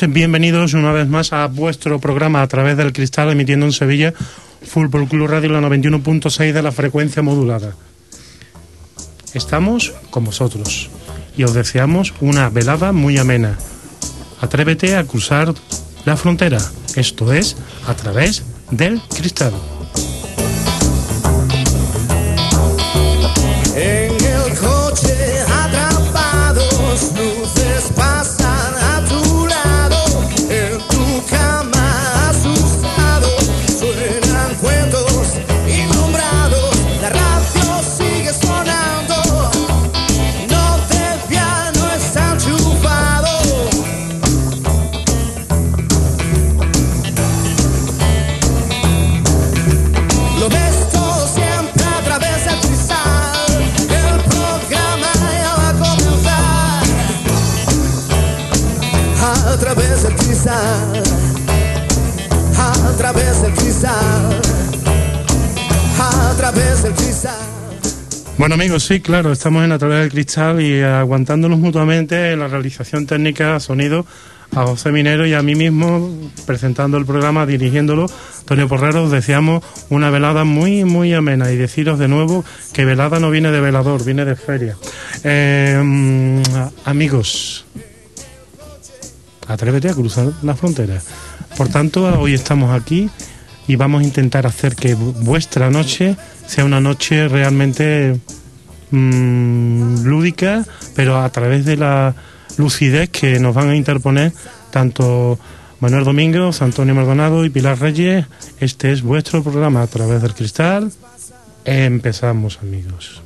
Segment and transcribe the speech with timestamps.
[0.00, 4.14] Bienvenidos una vez más a vuestro programa a través del cristal emitiendo en Sevilla
[4.62, 7.74] Fútbol Club Radio la 91.6 de la frecuencia modulada.
[9.34, 10.88] Estamos con vosotros
[11.36, 13.58] y os deseamos una velada muy amena.
[14.40, 15.52] Atrévete a cruzar
[16.06, 16.58] la frontera,
[16.96, 19.52] esto es a través del cristal.
[68.42, 72.48] Bueno amigos, sí, claro, estamos en A través del cristal y aguantándonos mutuamente en la
[72.48, 74.04] realización técnica, sonido,
[74.52, 76.10] a José Minero y a mí mismo
[76.44, 78.06] presentando el programa, dirigiéndolo.
[78.40, 83.20] Antonio Porrero, os deseamos una velada muy, muy amena y deciros de nuevo que velada
[83.20, 84.76] no viene de velador, viene de feria.
[85.22, 86.42] Eh,
[86.84, 87.64] amigos,
[89.46, 91.00] atrévete a cruzar la frontera.
[91.56, 93.08] Por tanto, hoy estamos aquí
[93.66, 98.18] y vamos a intentar hacer que vuestra noche sea una noche realmente
[98.90, 100.64] mm, lúdica,
[100.94, 102.14] pero a través de la
[102.56, 104.32] lucidez que nos van a interponer
[104.70, 105.38] tanto
[105.80, 108.26] Manuel Domingos, Antonio Maldonado y Pilar Reyes.
[108.60, 110.92] Este es vuestro programa a través del cristal.
[111.64, 113.22] Empezamos, amigos.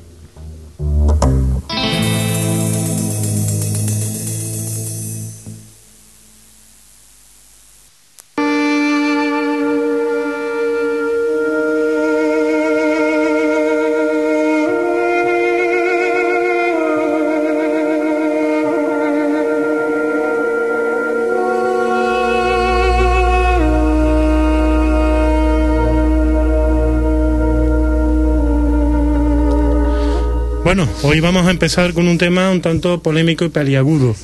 [31.03, 34.15] Hoy vamos a empezar con un tema un tanto polémico y peliagudo.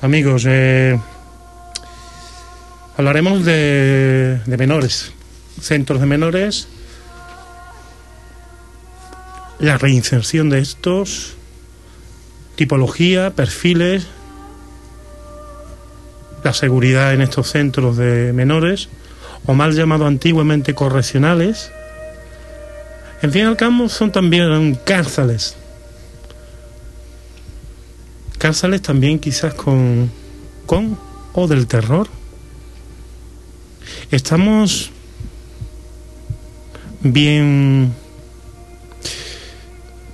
[0.00, 0.98] Amigos, eh,
[2.96, 5.12] hablaremos de, menores,
[5.60, 6.68] centros de menores
[9.58, 11.34] la reinserción de estos,
[12.56, 14.06] tipología, perfiles,
[16.42, 18.88] la seguridad en estos centros de menores,
[19.46, 21.70] o mal llamados antiguamente correccionales.
[23.22, 25.56] En fin al cabo son también cárceles.
[28.44, 30.10] Cárceles también quizás con,
[30.66, 30.98] con
[31.32, 32.08] o del terror.
[34.10, 34.90] Estamos
[37.00, 37.94] bien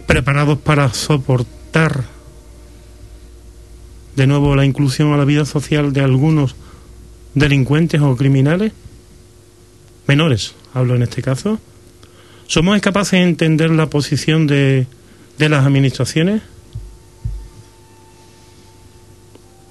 [0.07, 2.05] preparados para soportar
[4.15, 6.55] de nuevo la inclusión a la vida social de algunos
[7.35, 8.71] delincuentes o criminales,
[10.07, 11.59] menores, hablo en este caso.
[12.47, 14.87] ¿Somos capaces de entender la posición de,
[15.37, 16.43] de las administraciones?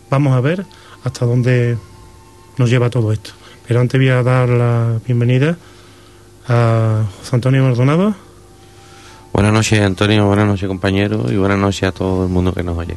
[0.09, 0.65] Vamos a ver
[1.03, 1.77] hasta dónde
[2.57, 3.31] nos lleva todo esto.
[3.67, 5.57] Pero antes voy a dar la bienvenida
[6.47, 8.15] a José Antonio Maldonado.
[9.33, 10.25] Buenas noches, Antonio.
[10.25, 11.31] Buenas noches, compañeros.
[11.31, 12.95] Y buenas noches a todo el mundo que nos oye.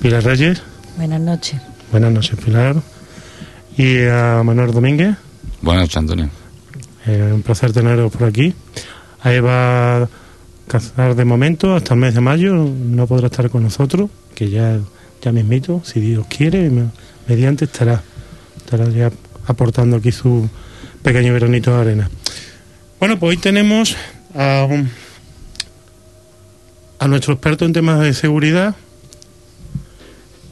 [0.00, 0.62] Pilar Reyes.
[0.96, 1.60] Buenas noches.
[1.90, 2.76] Buenas noches, Pilar.
[3.76, 5.16] Y a Manuel Domínguez.
[5.62, 6.28] Buenas noches, Antonio.
[7.06, 8.54] Eh, un placer teneros por aquí.
[9.22, 10.08] A Eva
[10.68, 14.78] Cazar de momento, hasta el mes de mayo, no podrá estar con nosotros, que ya,
[15.24, 16.70] ya mismito, si Dios quiere,
[17.26, 18.02] mediante estará,
[18.58, 19.10] estará ya
[19.46, 20.50] aportando aquí su
[21.02, 22.10] pequeño veronito de arena.
[23.00, 23.96] Bueno, pues hoy tenemos
[24.34, 24.68] a,
[26.98, 28.76] a nuestro experto en temas de seguridad.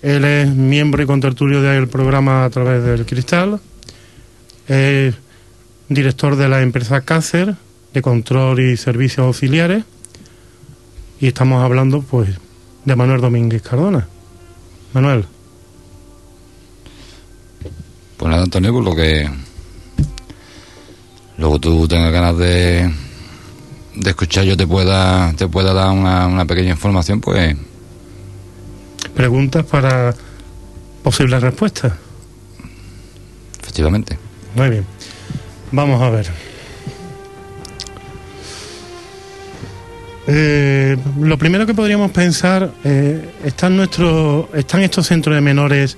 [0.00, 3.60] Él es miembro y contertulio del programa a través del Cristal.
[4.69, 5.14] Es
[5.90, 7.56] director de la empresa Cácer
[7.92, 9.84] de control y servicios auxiliares.
[11.20, 12.30] Y estamos hablando, pues,
[12.86, 14.08] de Manuel Domínguez Cardona.
[14.93, 15.27] Manuel.
[18.17, 19.29] Pues nada, Antonio, pues lo que
[21.39, 22.93] luego tú tengas ganas de,
[23.97, 27.56] de escuchar, yo te pueda, te pueda dar una, una pequeña información, pues...
[29.15, 30.15] Preguntas para
[31.03, 31.93] posibles respuestas.
[33.61, 34.19] Efectivamente.
[34.55, 34.87] Muy bien.
[35.73, 36.31] Vamos a ver.
[40.26, 45.96] Eh, lo primero que podríamos pensar, eh, ¿están, nuestros, ¿están estos centros de menores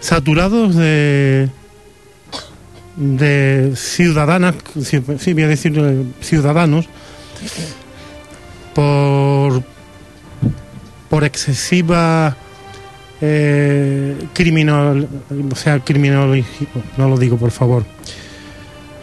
[0.00, 1.48] saturados de,
[2.96, 4.98] de ciudadanas, sí,
[5.32, 6.86] voy a decir eh, ciudadanos,
[8.74, 9.62] por,
[11.08, 12.36] por excesiva
[13.20, 15.08] eh, criminal,
[15.50, 16.44] o sea, criminal,
[16.96, 17.84] no lo digo por favor,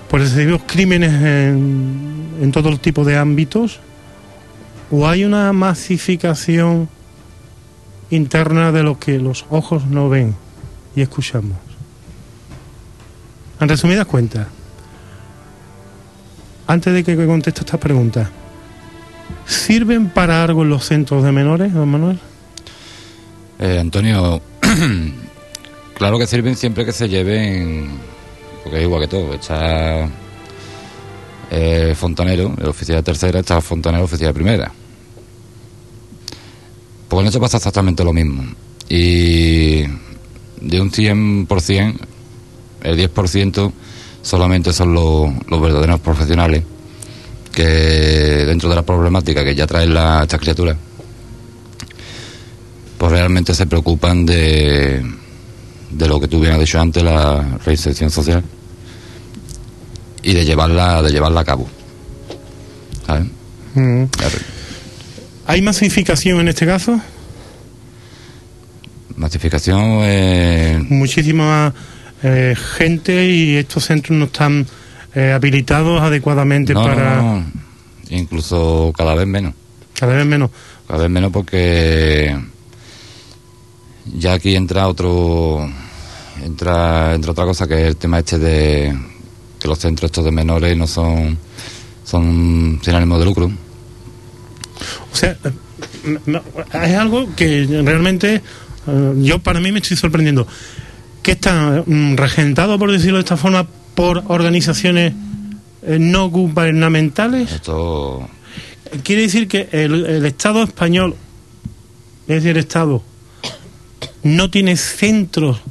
[0.10, 3.80] por excesivos crímenes en, en todo tipo de ámbitos,
[4.92, 6.90] o hay una masificación
[8.10, 10.36] interna de lo que los ojos no ven
[10.96, 11.58] y escuchamos.
[13.60, 14.48] En resumidas cuentas,
[16.68, 18.30] antes de que conteste esta pregunta,
[19.46, 22.20] ¿sirven para algo los centros de menores, don Manuel?
[23.60, 24.42] Eh, Antonio,
[25.96, 27.90] claro que sirven siempre que se lleven,
[28.64, 30.08] porque es igual que todo, está
[31.50, 34.72] eh, fontanero, el oficial de tercera, está fontanero, oficial de primera.
[37.08, 38.44] Pues con eso pasa exactamente lo mismo.
[38.88, 41.96] Y de un 100%,
[42.84, 43.72] el 10%
[44.22, 46.64] solamente son los, los verdaderos profesionales
[47.52, 50.78] que dentro de la problemática que ya traen la, estas criaturas,
[52.98, 55.04] pues realmente se preocupan de,
[55.90, 58.44] de lo que tú bien has dicho antes, la reinserción social
[60.24, 61.68] y de llevarla, de llevarla a cabo.
[63.06, 63.28] ¿Sabes?
[63.76, 64.04] Mm.
[65.48, 67.00] ¿Hay masificación en este caso?
[69.16, 70.00] Masificación.
[70.04, 70.80] Eh...
[70.90, 71.74] Muchísima
[72.24, 74.68] eh, gente y estos centros no están
[75.16, 77.22] eh, habilitados adecuadamente no, para.
[77.22, 77.46] No, no.
[78.10, 79.54] Incluso cada vez menos.
[79.94, 80.50] Cada vez menos.
[80.88, 82.38] Cada vez menos porque
[84.06, 85.70] ya aquí entra otro
[86.44, 88.98] entra entra otra cosa que es el tema este de
[89.60, 91.38] que los centros estos de menores no son
[92.04, 93.52] son sin ánimo de lucro.
[95.12, 95.38] O sea
[96.84, 98.42] es algo que realmente
[99.18, 100.48] yo para mí me estoy sorprendiendo.
[101.22, 101.84] Que está
[102.16, 105.14] regentado por decirlo de esta forma por organizaciones
[105.82, 108.28] no gubernamentales esto
[109.04, 111.16] quiere decir que el, el Estado español
[112.28, 113.02] es decir el Estado
[114.24, 115.62] no tiene centros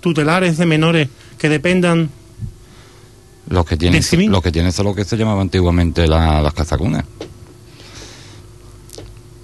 [0.00, 1.08] tutelares de menores
[1.38, 2.10] que dependan
[3.48, 7.04] los que tienen los que tienen son lo que se llamaba antiguamente la, las cazacunas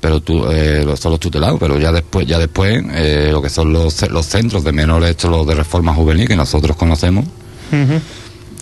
[0.00, 3.72] pero tú, eh, son los tutelados pero ya después ya después eh, lo que son
[3.72, 7.24] los, los centros de menores estos los de reforma juvenil que nosotros conocemos
[7.72, 8.00] uh -huh.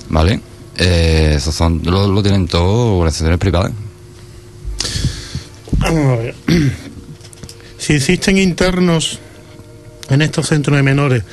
[0.08, 0.40] vale
[0.78, 3.72] eh, esos son lo, lo tienen todos organizaciones privadas
[5.78, 6.34] Vamos a ver.
[7.78, 9.18] Si existen internos
[10.08, 11.25] en estos centros de menores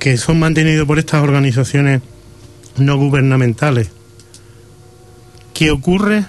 [0.00, 2.02] que son mantenidos por estas organizaciones
[2.76, 3.90] no gubernamentales,
[5.54, 6.26] ¿qué ocurre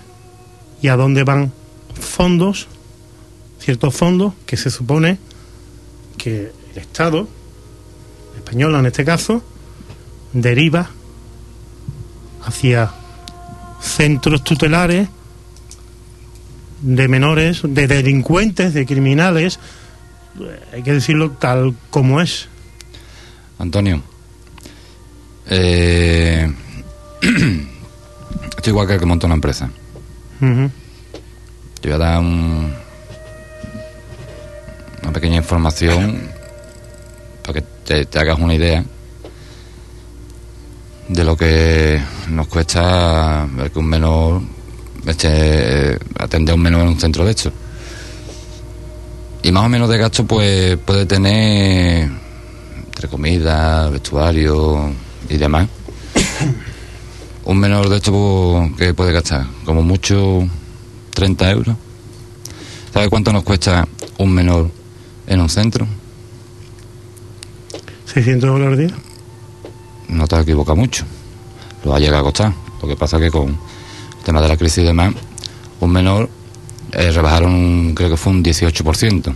[0.81, 1.51] y a dónde van
[1.99, 2.67] fondos,
[3.59, 5.17] ciertos fondos que se supone
[6.17, 7.27] que el Estado,
[8.35, 9.41] español en este caso,
[10.33, 10.89] deriva
[12.43, 12.91] hacia
[13.81, 15.07] centros tutelares
[16.81, 19.59] de menores, de delincuentes, de criminales,
[20.73, 22.49] hay que decirlo tal como es.
[23.57, 24.03] Antonio,
[25.49, 26.51] eh,
[27.21, 29.69] estoy igual que el que monta una empresa.
[30.41, 30.69] Ujú.
[31.81, 32.73] Te voy a dar un-
[35.01, 36.21] una pequeña información
[37.43, 38.83] para que te, te hagas una idea
[41.09, 44.41] de lo que nos cuesta ver que un menor
[45.05, 47.51] este, atender a un menor en un centro de hecho.
[49.43, 52.09] Y más o menos de gasto pues puede tener
[52.85, 54.89] entre comida, vestuario
[55.29, 55.67] y demás.
[57.45, 60.47] un menor de hecho pues, que puede gastar como mucho
[61.13, 61.75] 30 euros.
[62.93, 63.87] ¿Sabe cuánto nos cuesta
[64.19, 64.69] un menor
[65.27, 65.87] en un centro?
[68.13, 68.97] 600 dólares al día.
[70.09, 71.03] No te has equivocado mucho.
[71.83, 72.53] Lo va a llegar a costar.
[72.81, 75.13] Lo que pasa que con el tema de la crisis y demás,
[75.79, 76.29] un menor
[76.91, 79.33] eh, rebajaron, creo que fue un 18%.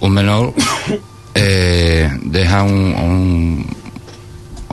[0.00, 0.54] Un menor
[1.34, 3.66] eh, deja un, un,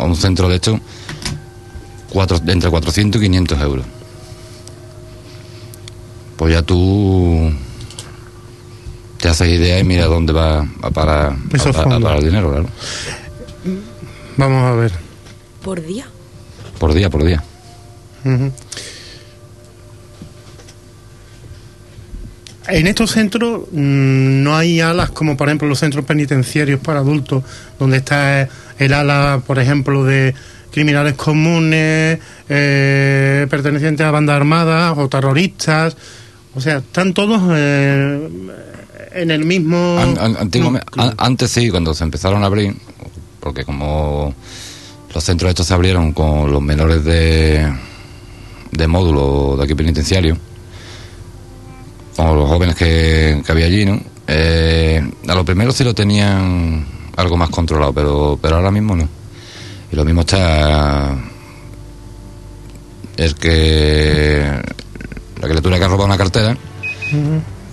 [0.01, 0.79] a un centro de hecho
[2.09, 3.85] cuatro, entre 400 y 500 euros.
[6.37, 7.51] Pues ya tú
[9.19, 12.67] te haces idea y mira dónde va a parar, a, parar el dinero, claro.
[14.37, 14.91] Vamos a ver.
[15.61, 16.07] ¿Por día?
[16.79, 17.43] Por día, por día.
[22.67, 27.43] En estos centros mm, no hay alas como por ejemplo los centros penitenciarios para adultos,
[27.77, 28.47] donde está
[28.83, 30.33] el ala, por ejemplo, de
[30.71, 32.19] criminales comunes,
[32.49, 35.95] eh, pertenecientes a bandas armadas o terroristas.
[36.55, 38.29] O sea, están todos eh,
[39.13, 39.97] en el mismo...
[40.97, 42.75] An- antes sí, cuando se empezaron a abrir,
[43.39, 44.33] porque como
[45.13, 47.71] los centros estos se abrieron con los menores de,
[48.71, 50.37] de módulo de aquí penitenciario,
[52.15, 53.99] con los jóvenes que, que había allí, ¿no?
[54.27, 56.85] Eh, a lo primero sí lo tenían
[57.17, 59.07] algo más controlado, pero, pero ahora mismo no.
[59.91, 61.17] Y lo mismo está
[63.17, 64.43] el que
[65.41, 66.57] la criatura que ha robado una cartera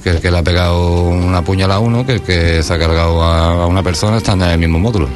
[0.03, 2.79] que el que le ha pegado una puñalada a uno, que el que se ha
[2.79, 5.09] cargado a, a una persona están en el mismo módulo.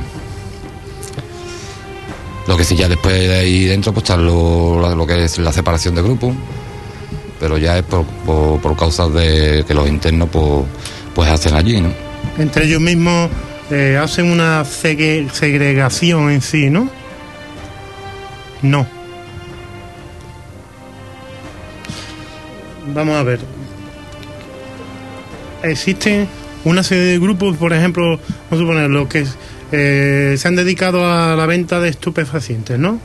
[2.47, 5.53] Lo que sí ya después de ahí dentro pues está lo, lo que es la
[5.53, 6.35] separación de grupos,
[7.39, 10.65] pero ya es por, por, por causas de que los internos pues,
[11.15, 11.91] pues hacen allí, ¿no?
[12.39, 13.31] Entre ellos mismos
[13.73, 16.91] eh, hacen una segregación en sí, ¿no?
[18.61, 18.87] No.
[22.95, 23.41] Vamos a ver.
[25.63, 26.29] Existen
[26.65, 29.25] una serie de grupos, por ejemplo, vamos a suponer, los que
[29.73, 33.01] eh, se han dedicado a la venta de estupefacientes, ¿no?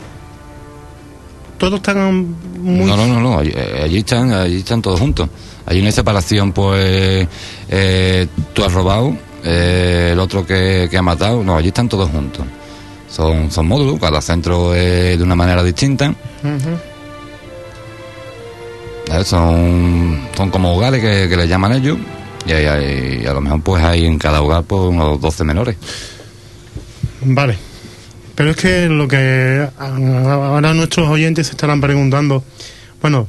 [1.58, 2.86] Todos están muy...
[2.86, 5.30] No, no, no, eh, allí están, allí están todos juntos.
[5.66, 7.28] Hay una separación, pues
[7.70, 9.18] eh, tú has robado,
[9.50, 12.46] eh, el otro que, que ha matado, no, allí están todos juntos.
[13.10, 16.14] Son, son módulos, cada centro es de una manera distinta.
[19.24, 21.98] Son, son como hogares que, que le llaman ellos.
[22.46, 25.76] Y, hay- a lo mejor pues hay en cada hogar pues unos 12 menores.
[27.22, 27.58] Vale.
[28.36, 32.44] Pero es que lo que ahora nuestros oyentes se estarán preguntando,
[33.02, 33.28] bueno,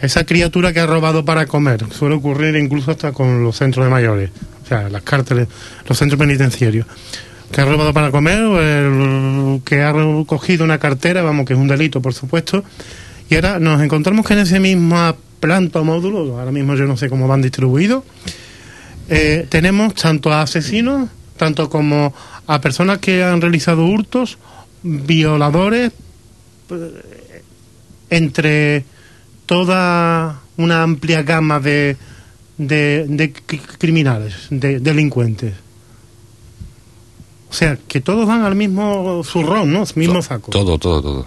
[0.00, 3.90] esa criatura que ha robado para comer suele ocurrir incluso hasta con los centros de
[3.90, 4.30] mayores,
[4.68, 5.48] sea, las cárceles,
[5.88, 6.86] los centros penitenciarios,
[7.50, 9.92] que ha robado para comer el que ha
[10.26, 12.64] cogido una cartera, vamos, que es un delito, por supuesto,
[13.30, 16.96] y ahora nos encontramos que en ese mismo planta o módulo, ahora mismo yo no
[16.96, 18.04] sé cómo van distribuidos,
[19.08, 22.12] eh, tenemos tanto a asesinos, tanto como
[22.46, 24.38] a personas que han realizado hurtos,
[24.82, 25.92] violadores,
[26.70, 27.42] eh,
[28.10, 28.84] entre
[29.46, 31.96] toda una amplia gama de,
[32.58, 35.54] de, de cri- criminales, de delincuentes.
[37.50, 39.84] O sea, que todos van al mismo zurrón, ¿no?
[39.94, 40.50] Mismo saco.
[40.50, 41.26] Todo, todo, todo.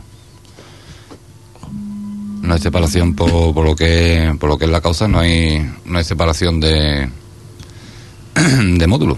[2.41, 5.67] No hay separación por, por lo que por lo que es la causa, no hay
[5.85, 7.09] no hay separación de
[8.77, 9.17] de módulo.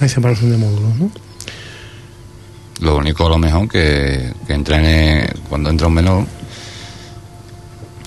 [0.00, 1.10] Hay separación de módulos, ¿no?
[2.80, 6.26] Lo único a lo mejor que, que entrene cuando entra un menor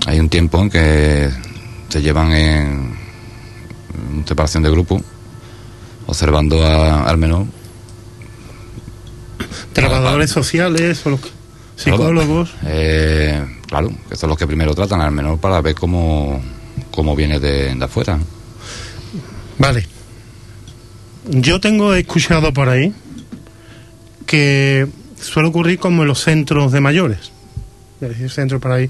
[0.09, 1.29] hay un tiempo en que
[1.89, 2.97] se llevan en,
[4.25, 4.99] separación de grupo,
[6.07, 7.45] observando a- al menor.
[9.73, 11.19] Trabajadores sociales o los
[11.75, 12.53] psicólogos.
[12.65, 16.41] Eh, claro, que son los que primero tratan al menor para ver cómo,
[16.91, 18.17] cómo viene de, de afuera.
[19.59, 19.87] Vale.
[21.27, 22.93] Yo tengo escuchado por ahí
[24.25, 24.87] que
[25.21, 27.31] suele ocurrir como en los centros de mayores.
[28.01, 28.89] Es decir, centros por ahí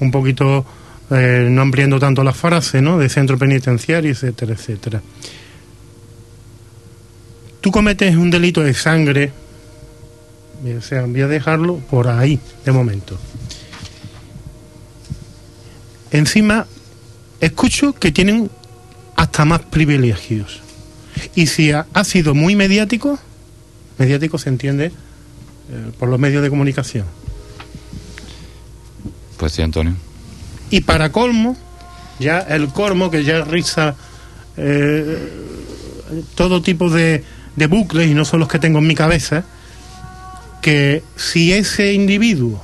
[0.00, 0.64] un poquito,
[1.10, 2.98] eh, no ampliando tanto la frase, ¿no?
[2.98, 5.02] De centro penitenciario, etcétera, etcétera.
[7.60, 9.32] Tú cometes un delito de sangre,
[10.76, 13.18] o sea, voy a dejarlo por ahí, de momento.
[16.10, 16.66] Encima,
[17.40, 18.50] escucho que tienen
[19.16, 20.60] hasta más privilegios.
[21.34, 23.18] Y si ha, sido muy mediático,
[23.98, 24.92] mediático se entiende eh,
[25.98, 27.04] por los medios de comunicación.
[29.38, 29.94] Pues sí, Antonio.
[30.70, 31.56] Y para colmo,
[32.18, 33.94] ya el colmo, que ya riza
[34.56, 35.18] eh,
[36.34, 37.24] todo tipo de,
[37.56, 39.44] de bucles, y no son los que tengo en mi cabeza,
[40.60, 42.62] que si ese individuo,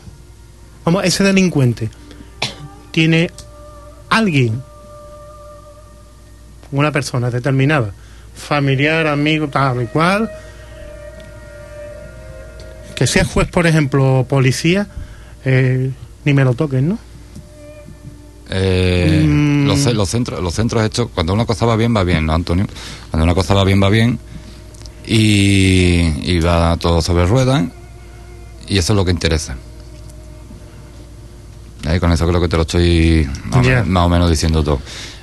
[0.85, 1.89] vamos, ese delincuente,
[2.91, 3.31] tiene
[4.11, 4.63] alguien,
[6.73, 7.93] una persona determinada,
[8.35, 10.31] familiar, amigo, tal y cual,
[12.97, 14.89] que sea juez, por ejemplo, policía,
[15.45, 15.91] eh,
[16.25, 16.99] ni me lo toquen, ¿no?
[18.51, 19.67] Eh, Mm.
[19.67, 22.35] los, ce- los centros, los centros estos, cuando una cosa va bien, va bien, ¿no,
[22.35, 22.67] Antonio?
[23.11, 24.19] Cuando una cosa va bien, va bien.
[25.07, 26.01] Y,
[26.31, 27.65] y va todo sobre ruedas.
[28.69, 29.57] Y eso es lo que interesa.
[31.87, 34.63] Eh, con eso creo que te lo estoy más, o menos- más o menos diciendo
[34.65, 34.81] todo.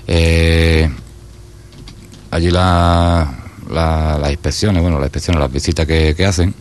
[0.08, 0.90] Eh,
[2.30, 3.34] allí la,
[3.72, 6.54] la- las inspecciones, bueno, las inspecciones, las visitas que, que hacen,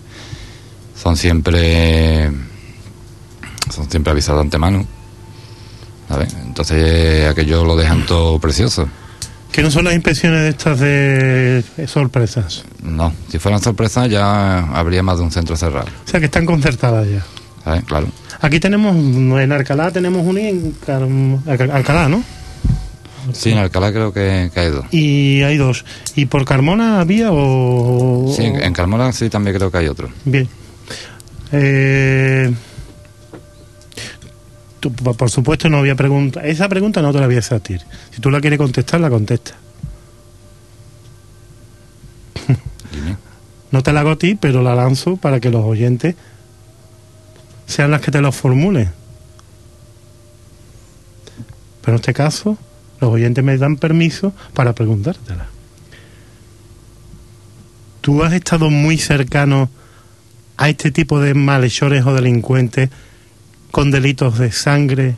[1.02, 2.30] son siempre
[3.70, 4.86] son siempre avisados de antemano.
[6.08, 6.34] ¿sabes?
[6.44, 8.88] Entonces aquello lo dejan todo precioso.
[9.52, 12.64] Que no son las inspecciones de estas de sorpresas.
[12.82, 15.86] No, si fueran sorpresas ya habría más de un centro cerrado.
[16.06, 17.24] O sea, que están concertadas ya.
[17.64, 17.84] ¿sabes?
[17.84, 18.06] Claro.
[18.40, 22.22] Aquí tenemos, en Alcalá tenemos una y en Car- Alcalá, ¿no?
[23.32, 24.86] Sí, en Alcalá creo que, que hay dos.
[24.92, 25.84] Y hay dos.
[26.16, 28.32] ¿Y por Carmona había o...?
[28.34, 30.08] Sí, en, en Carmona sí también creo que hay otro.
[30.24, 30.48] Bien.
[31.52, 32.52] Eh,
[34.80, 36.46] tú, por supuesto no voy a preguntar.
[36.46, 37.60] Esa pregunta no te la voy a hacer.
[38.10, 39.54] Si tú la quieres contestar, la contesta.
[43.72, 46.16] No te la hago a ti, pero la lanzo para que los oyentes
[47.66, 48.90] sean las que te lo formulen.
[51.80, 52.58] Pero en este caso,
[53.00, 55.46] los oyentes me dan permiso para preguntártela.
[58.00, 59.70] ¿Tú has estado muy cercano
[60.56, 62.90] a este tipo de malhechores o delincuentes
[63.70, 65.16] con delitos de sangre,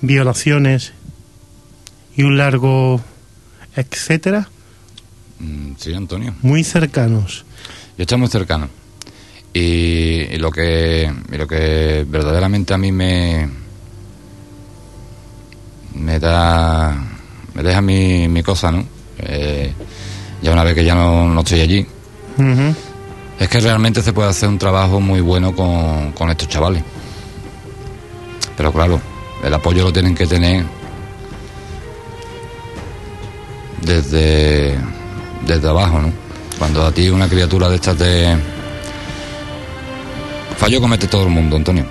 [0.00, 0.92] violaciones
[2.16, 3.00] y un largo
[3.76, 4.48] etcétera?
[5.40, 6.34] Mm, Sí, Antonio.
[6.42, 7.44] Muy cercanos.
[7.98, 8.68] Yo estoy muy cercano.
[9.52, 9.60] Y,
[10.32, 13.48] y lo que y lo que verdaderamente a mí me
[15.94, 16.96] me da
[17.54, 18.84] me deja mi, mi cosa, ¿no?
[19.18, 19.72] Eh,
[20.42, 21.86] ya una vez que ya no, no estoy allí,
[23.38, 26.82] es que realmente se puede hacer un trabajo muy bueno con, con estos chavales.
[28.56, 29.00] Pero claro,
[29.42, 30.64] el apoyo lo tienen que tener
[33.82, 34.76] desde,
[35.46, 36.12] desde abajo, ¿no?
[36.58, 38.36] Cuando a ti una criatura de estas de...
[40.56, 41.84] Fallo comete todo el mundo, Antonio.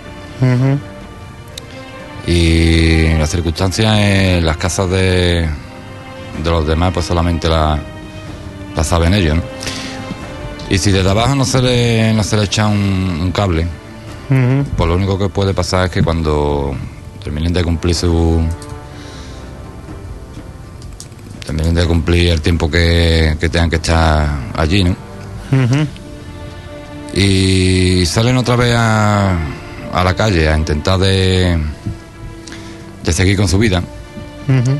[2.25, 5.49] Y las circunstancias en las casas de,
[6.43, 7.77] de los demás, pues solamente la,
[8.75, 9.43] la saben ellos, ¿no?
[10.69, 13.67] Y si desde abajo no se le, no se le echa un, un cable,
[14.29, 14.65] Ujú.
[14.77, 16.73] pues lo único que puede pasar es que cuando
[17.23, 18.41] terminen de cumplir su.
[21.45, 24.95] terminen de cumplir el tiempo que, que tengan que estar allí, ¿no?
[27.13, 29.37] Y salen otra vez a,
[29.93, 31.57] a la calle a intentar de,
[33.03, 33.83] de seguir con su vida.
[34.47, 34.79] Ujú.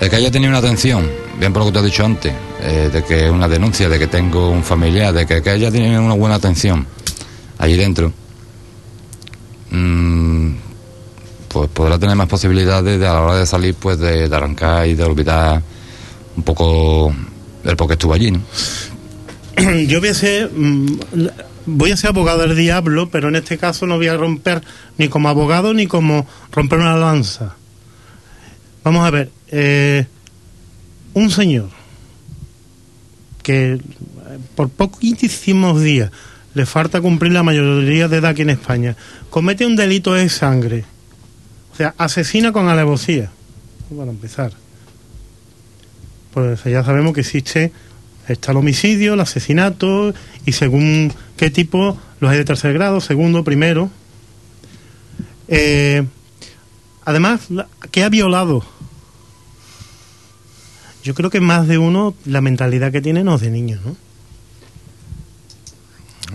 [0.00, 2.90] El que haya tenido una atención, bien por lo que te he dicho antes, eh,
[2.92, 6.14] de que una denuncia, de que tengo un familiar, de que, que haya tenido una
[6.14, 6.84] buena atención
[7.58, 8.12] allí dentro,
[9.72, 10.54] mm,
[11.48, 14.86] pues podrá tener más posibilidades de a la hora de salir, pues de, de arrancar
[14.86, 15.62] y de olvidar
[16.36, 17.14] un poco
[17.64, 18.40] el por qué estuvo allí, ¿no?
[19.86, 20.98] Yo voy a ser mm,
[21.66, 24.62] voy a ser abogado del diablo, pero en este caso no voy a romper
[24.98, 27.56] ni como abogado ni como romper una lanza.
[28.84, 30.06] Vamos a ver, eh,
[31.14, 31.68] un señor
[33.42, 33.80] que eh,
[34.54, 36.10] por poquísimos días
[36.54, 38.96] le falta cumplir la mayoría de edad aquí en España,
[39.30, 40.84] comete un delito de sangre
[41.72, 43.30] O sea, asesina con alevosía.
[43.96, 44.52] Para empezar.
[46.32, 47.72] Pues ya sabemos que existe,
[48.28, 50.14] está el homicidio, el asesinato,
[50.46, 53.90] y según qué tipo, los hay de tercer grado, segundo, primero.
[55.48, 56.04] Eh,
[57.04, 57.48] además,
[57.90, 58.64] ¿qué ha violado?
[61.04, 63.96] Yo creo que más de uno, la mentalidad que tiene no es de niños, ¿no?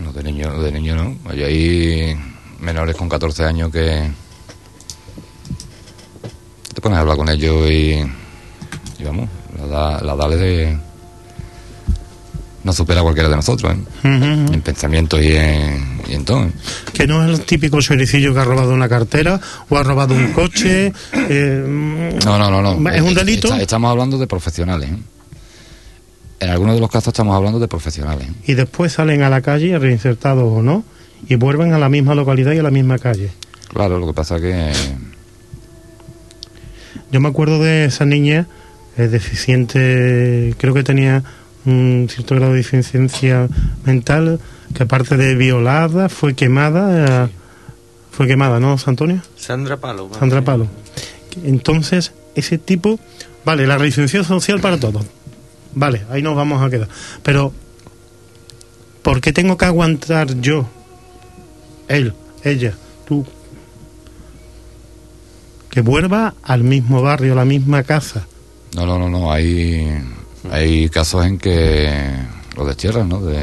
[0.04, 1.16] Los de niño, los de niño no.
[1.30, 2.16] Hay ahí
[2.60, 4.08] menores con 14 años que
[6.74, 7.94] te pones a hablar con ellos y,
[8.98, 10.78] y vamos, la, edad- la edad de
[12.64, 13.78] no supera a cualquiera de nosotros, ¿eh?
[14.04, 16.44] En pensamiento y en, y en todo.
[16.44, 16.52] ¿eh?
[16.92, 20.32] Que no es el típico choricillo que ha robado una cartera o ha robado un
[20.32, 20.92] coche.
[21.12, 21.64] eh,
[22.24, 22.90] No, no, no, no.
[22.90, 23.48] ¿Es un Eh, delito?
[23.48, 24.90] está- estamos hablando de profesionales.
[26.40, 28.28] En algunos de los casos estamos hablando de profesionales.
[28.46, 30.84] Y después salen a la calle, reinsertados o no,
[31.28, 33.30] y vuelven a la misma localidad y a la misma calle.
[33.72, 34.72] Claro, lo que pasa que
[37.10, 38.46] Yo me acuerdo de esa niña
[38.96, 41.22] eh, deficiente, creo que tenía
[41.64, 43.48] un cierto grado de deficiencia
[43.84, 44.38] mental,
[44.74, 47.24] que aparte de violada, fue quemada.
[47.24, 47.28] eh,
[48.10, 49.20] Fue quemada, ¿no, Antonio?
[49.36, 50.10] Sandra Palo.
[50.18, 50.42] Sandra.
[50.42, 50.66] Palo.
[51.44, 52.98] Entonces, ese tipo,
[53.44, 55.04] vale, la reinserción social para todos.
[55.78, 56.88] Vale, ahí nos vamos a quedar.
[57.22, 57.52] Pero,
[59.02, 60.66] ¿por qué tengo que aguantar yo,
[61.86, 62.74] él, ella,
[63.06, 63.24] tú,
[65.70, 68.26] que vuelva al mismo barrio, a la misma casa?
[68.74, 69.30] no, no, no, no.
[69.32, 70.02] Hay,
[70.50, 71.88] hay casos en que
[72.56, 73.20] lo destierran, ¿no?
[73.20, 73.38] De,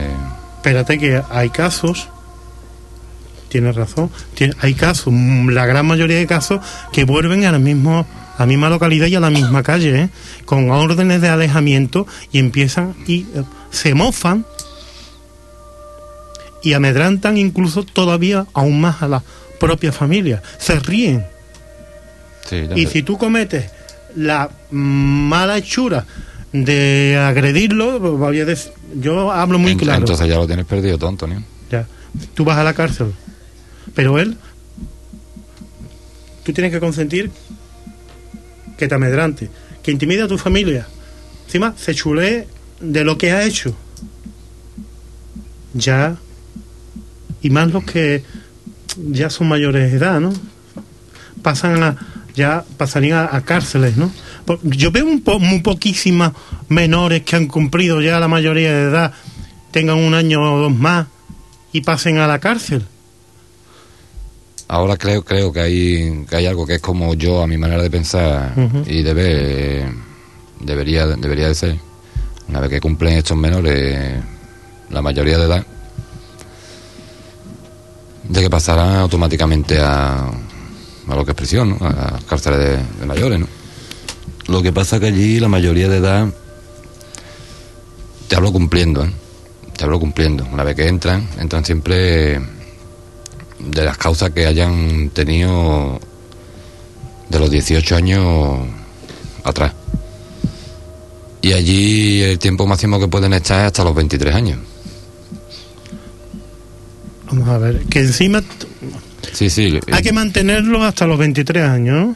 [0.57, 2.09] Espérate que hay casos,
[3.47, 4.11] tienes razón,
[4.59, 6.59] hay casos, la gran mayoría de casos
[6.91, 8.05] que vuelven al mismo
[8.37, 10.09] la misma localidad y a la misma calle, ¿eh?
[10.45, 14.45] con órdenes de alejamiento y empiezan y eh, se mofan
[16.61, 19.23] y amedrantan incluso todavía aún más a la
[19.59, 21.25] propia familia, se ríen.
[22.49, 23.71] sí, Y si tú cometes
[24.15, 26.05] la mala hechura
[26.51, 28.31] de agredirlo,
[28.95, 29.99] yo hablo muy claro.
[29.99, 31.43] Entonces ya lo tienes perdido todo, Antonio.
[31.69, 31.87] Ya.
[32.33, 33.13] Tú vas a la cárcel.
[33.93, 34.37] Pero él,
[36.43, 37.31] tú tienes que consentir
[38.77, 39.49] que te amedrante,
[39.83, 40.87] que intimide a tu familia.
[41.45, 42.47] Encima, se chulee
[42.79, 43.75] de lo que ha hecho.
[45.73, 46.17] Ya.
[47.41, 48.23] Y más los que
[48.97, 50.33] ya son mayores de edad, ¿no?
[51.41, 51.97] Pasan a.
[52.35, 54.11] Ya pasarían a, cárceles, ¿no?
[54.63, 56.33] Yo veo un muy poquísimas
[56.67, 59.13] menores que han cumplido ya la mayoría de edad,
[59.71, 61.07] tengan un año o dos más
[61.71, 62.83] y pasen a la cárcel.
[64.67, 67.83] Ahora creo creo que hay que hay algo que es como yo a mi manera
[67.83, 68.53] de pensar
[68.87, 69.91] y debe eh,
[70.59, 71.79] debería debería de ser
[72.47, 74.15] una vez que cumplen estos menores
[74.89, 75.65] la mayoría de edad
[78.27, 81.85] de que pasarán automáticamente a, a lo que es prisión, ¿no?
[81.85, 83.47] a las cárceles de, de mayores, ¿no?
[84.47, 86.27] Lo que pasa que allí la mayoría de edad
[88.27, 89.11] te hablo cumpliendo, ¿eh?
[89.77, 90.45] te hablo cumpliendo.
[90.51, 92.39] Una vez que entran, entran siempre
[93.65, 95.99] de las causas que hayan tenido
[97.29, 98.59] de los 18 años
[99.43, 99.73] atrás.
[101.41, 104.59] Y allí el tiempo máximo que pueden estar es hasta los 23 años.
[107.27, 108.43] Vamos a ver, que encima
[109.33, 109.79] Sí, sí.
[109.91, 112.15] hay que mantenerlos hasta los 23 años.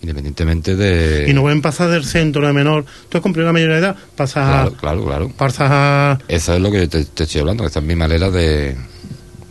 [0.00, 1.28] Independientemente de...
[1.28, 2.84] Y no pueden pasar del centro de menor.
[3.08, 4.76] Tú has cumplido la mayoría de edad, pasas Claro, a.
[4.76, 5.28] claro, claro.
[5.30, 6.18] Pasas a.
[6.28, 8.76] Eso es lo que te, te estoy hablando, que esa es mi manera de,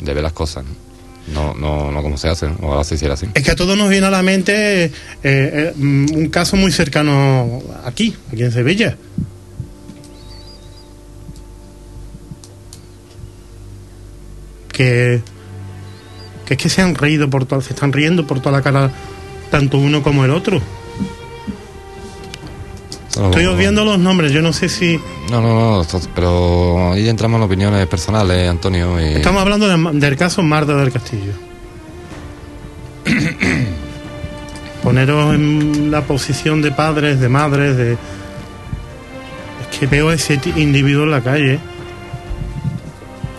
[0.01, 0.65] de ver las cosas.
[1.33, 1.53] ¿no?
[1.53, 2.57] No, no, como se hace, ¿no?
[2.61, 3.27] ojalá se hiciera así.
[3.33, 4.91] Es que a todos nos viene a la mente eh,
[5.23, 8.97] eh, mm, un caso muy cercano aquí, aquí en Sevilla.
[14.71, 15.21] Que,
[16.45, 18.91] que es que se han reído por toda, se están riendo por toda la cara,
[19.51, 20.61] tanto uno como el otro.
[23.13, 24.99] Solo- Estoy obviando los nombres, yo no sé si.
[25.29, 28.99] No, no, no, pero ahí entramos en opiniones personales, Antonio.
[28.99, 29.13] Y...
[29.13, 31.33] Estamos hablando de- del caso Marta del Castillo.
[34.83, 37.93] Poneros en la posición de padres, de madres, de.
[37.93, 41.59] Es que veo a ese individuo en la calle.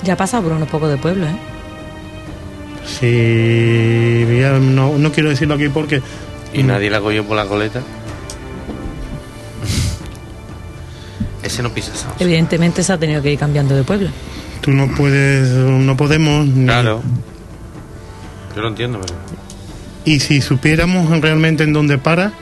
[0.02, 1.36] Ya ha pasado por unos pocos de pueblo, ¿eh?
[2.86, 4.40] Si.
[4.40, 6.00] ya No, no quiero decirlo aquí porque.
[6.52, 7.80] Y nadie la cogió por la coleta.
[11.44, 11.92] Ese no pisa.
[12.18, 14.08] Evidentemente se ha tenido que ir cambiando de pueblo.
[14.62, 15.48] Tú no puedes.
[15.50, 16.46] No podemos.
[16.46, 17.02] ni- Claro.
[18.56, 19.14] Yo lo entiendo, pero.
[20.06, 22.32] Y si supiéramos realmente en dónde para.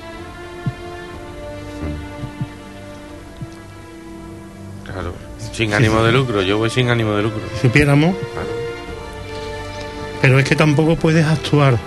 [4.85, 5.15] Claro.
[5.53, 6.43] Sin ánimo de lucro.
[6.43, 7.41] Yo voy sin ánimo de lucro.
[7.57, 8.15] Si supiéramos.
[8.33, 8.49] Claro.
[10.21, 11.79] Pero es que tampoco puedes actuar.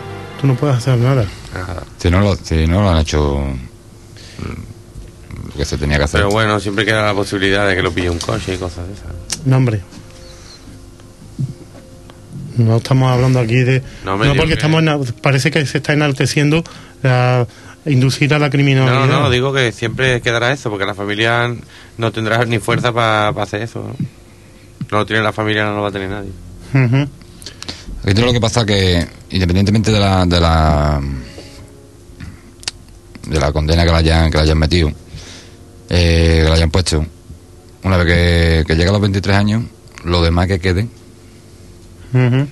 [0.42, 1.26] Tú no puedes hacer nada.
[1.54, 1.84] Nada.
[1.98, 3.38] Si no lo, si no lo han hecho
[4.40, 4.75] mm,
[5.66, 6.22] que se tenía que hacer.
[6.22, 8.94] Pero bueno, siempre queda la posibilidad de que lo pille un coche y cosas de
[8.94, 9.46] esas.
[9.46, 9.82] No, hombre.
[12.58, 13.82] No estamos hablando aquí de...
[14.06, 14.82] No, porque que- estamos...
[14.82, 16.64] ena- Parece que se está enalteciendo
[17.04, 17.46] la,
[17.86, 19.08] inducir a la criminalidad.
[19.08, 21.54] No, no, digo que siempre quedará eso, porque la familia
[21.98, 23.80] no tendrá ni fuerza para hacer eso.
[23.84, 23.96] ¿no?
[24.92, 26.30] no lo tiene la familia, no lo va a tener nadie.
[26.74, 27.10] Ujú.
[28.04, 31.02] Aquí todo lo que pasa que, independientemente de la, de la,
[33.28, 34.92] de la condena que le hayan, que le hayan metido,
[35.90, 37.06] eh, que le hayan puesto,
[37.84, 39.64] una vez que, que llega a los 23 años,
[40.04, 40.88] lo demás que quede,
[42.14, 42.48] Ujú.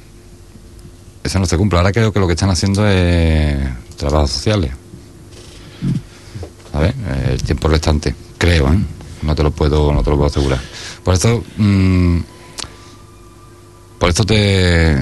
[1.23, 1.79] eso no se cumple.
[1.79, 3.57] Ahora creo que lo que están haciendo es
[3.97, 4.71] trabajos sociales.
[6.71, 6.91] ¿Sabes?
[6.93, 8.77] Eh, El tiempo restante, creo, ¿eh?
[9.21, 10.59] No te lo puedo, no te lo puedo asegurar.
[11.03, 12.17] Por eso, mm,
[13.99, 14.95] por esto te,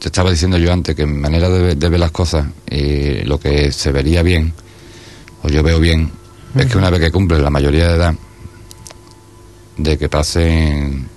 [0.00, 3.22] te estaba diciendo yo antes que mi manera de, ver- de ver las cosas y
[3.24, 4.52] lo que se vería bien,
[5.44, 6.10] o yo veo bien,
[6.54, 8.14] es que una vez que cumple la mayoría de edad,
[9.76, 11.08] de que pasen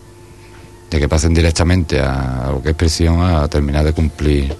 [0.90, 4.56] de que pasen directamente a lo que es prisión a terminar de cumplir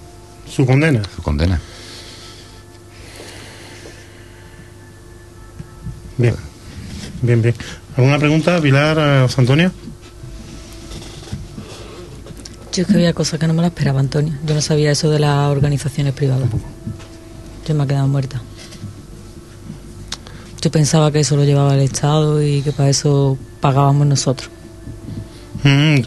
[0.48, 1.02] Su condena.
[1.14, 1.58] su condena.
[6.18, 6.34] Bien.
[7.22, 7.54] Bien, bien.
[7.96, 9.72] ¿Alguna pregunta, Pilar, a José Antonio?
[12.72, 14.34] Yo es que había cosas que no me las esperaba, Antonio.
[14.44, 16.48] Yo no sabía eso de las organizaciones privadas.
[17.66, 18.42] Yo me he quedado muerta.
[20.66, 24.50] Yo pensaba que eso lo llevaba el Estado y que para eso pagábamos nosotros.
[25.62, 26.00] Mm,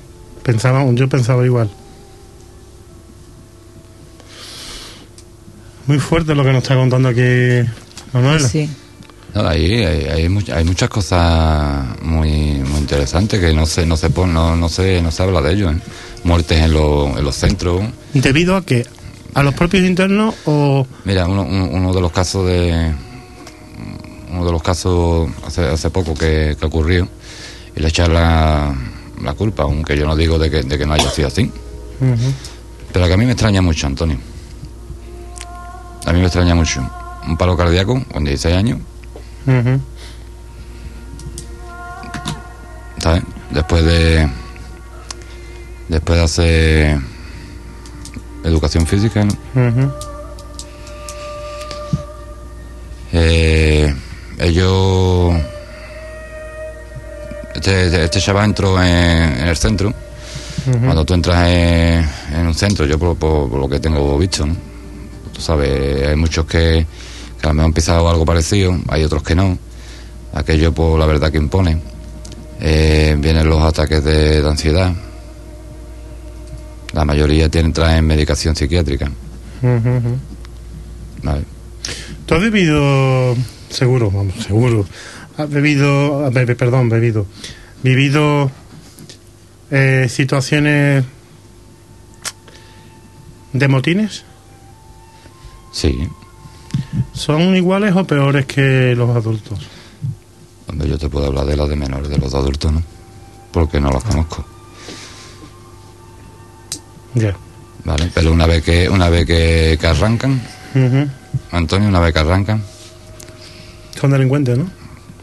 [0.44, 1.70] pensaba, yo pensaba igual.
[5.88, 7.66] Muy fuerte lo que nos está contando aquí
[8.12, 8.46] Manuela.
[8.50, 8.70] Sí.
[9.34, 13.96] No, ahí hay, hay, much- hay muchas cosas muy, muy interesantes que no se no
[13.96, 15.72] se pon- no, no se no se habla de ello.
[15.72, 15.78] ¿eh?
[16.26, 17.82] Muertes en, los en los centros.
[18.14, 18.86] ¿Debido a qué?
[19.36, 20.86] ¿A los propios internos o...?
[21.06, 22.94] Mira, uno, uno, uno de los casos de
[24.30, 27.08] uno de los casos hace, hace poco que, que ocurrió
[27.76, 28.76] y le echar la,
[29.22, 31.52] la culpa, aunque yo no digo de que, de que no haya sido así.
[32.92, 34.18] Pero que a mí me extraña mucho, Antonio.
[36.06, 36.82] A mí me extraña mucho.
[37.28, 38.80] Un paro cardíaco con 16 años.
[43.00, 43.24] ¿sabes?
[43.52, 44.30] Después de.
[45.88, 47.00] Después de hacer.
[48.44, 49.34] Educación física, ¿no?
[53.12, 53.94] Eh,
[54.40, 55.34] ellos.
[57.56, 59.94] Este, este, este chaval entró en, en el centro.
[60.72, 64.46] Cuando tú entras en, en un centro, yo por, por- por lo que tengo visto,
[64.46, 64.56] ¿no?
[65.34, 66.86] tú sabes, hay muchos que,
[67.42, 69.58] que a lo mejor han pisado algo parecido, hay otros que no.
[70.34, 71.82] Aquello, por la verdad que impone.
[72.62, 74.94] Eh, vienen los ataques de, de ansiedad.
[76.94, 79.10] La mayoría tienen, traen medicación psiquiátrica.
[82.26, 83.36] ¿Tú has bebido,
[83.70, 84.86] seguro, vamos, seguro,
[85.38, 87.26] has bebido, bebe- perdón, bebido,
[87.84, 88.52] vivido
[89.72, 91.04] eh, situaciones
[93.54, 94.24] de motines?
[95.72, 96.08] Sí,
[97.14, 99.60] ¿Son iguales o peores que los adultos?
[100.68, 102.82] Hombre, yo te puedo hablar de las de menores, de los adultos, ¿no?
[103.52, 104.46] Porque no los conozco,
[107.16, 107.36] Ya.
[107.84, 108.10] ¿vale?
[108.14, 110.42] Pero una vez que, una vez que, que arrancan.
[111.52, 112.64] Antonio, una vez que arrancan,
[114.00, 114.70] Son delincuentes, ¿no?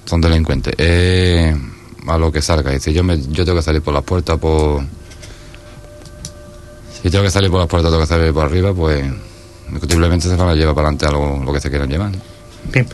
[0.07, 0.75] son delincuentes.
[0.79, 1.55] Eh,
[2.07, 2.75] a lo que salga.
[2.75, 4.83] Y si yo, me, yo tengo que salir por las puertas, por...
[7.03, 9.05] Si tengo que salir por las puertas, tengo que salir por arriba, pues...
[9.69, 12.13] Indiscutiblemente se van a llevar para adelante a lo, lo que se quieran llevar.
[12.73, 12.87] Bien,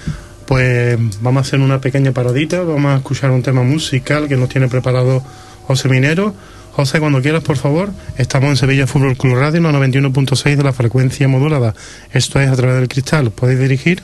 [0.47, 4.49] pues vamos a hacer una pequeña paradita, vamos a escuchar un tema musical que nos
[4.49, 5.23] tiene preparado
[5.67, 6.35] José Minero.
[6.73, 10.63] José, cuando quieras, por favor, estamos en Sevilla Fútbol Club Radio, en la 91.6 de
[10.63, 11.75] la frecuencia modulada.
[12.15, 13.31] Esto es a través del cristal.
[13.33, 14.03] Podéis dirigir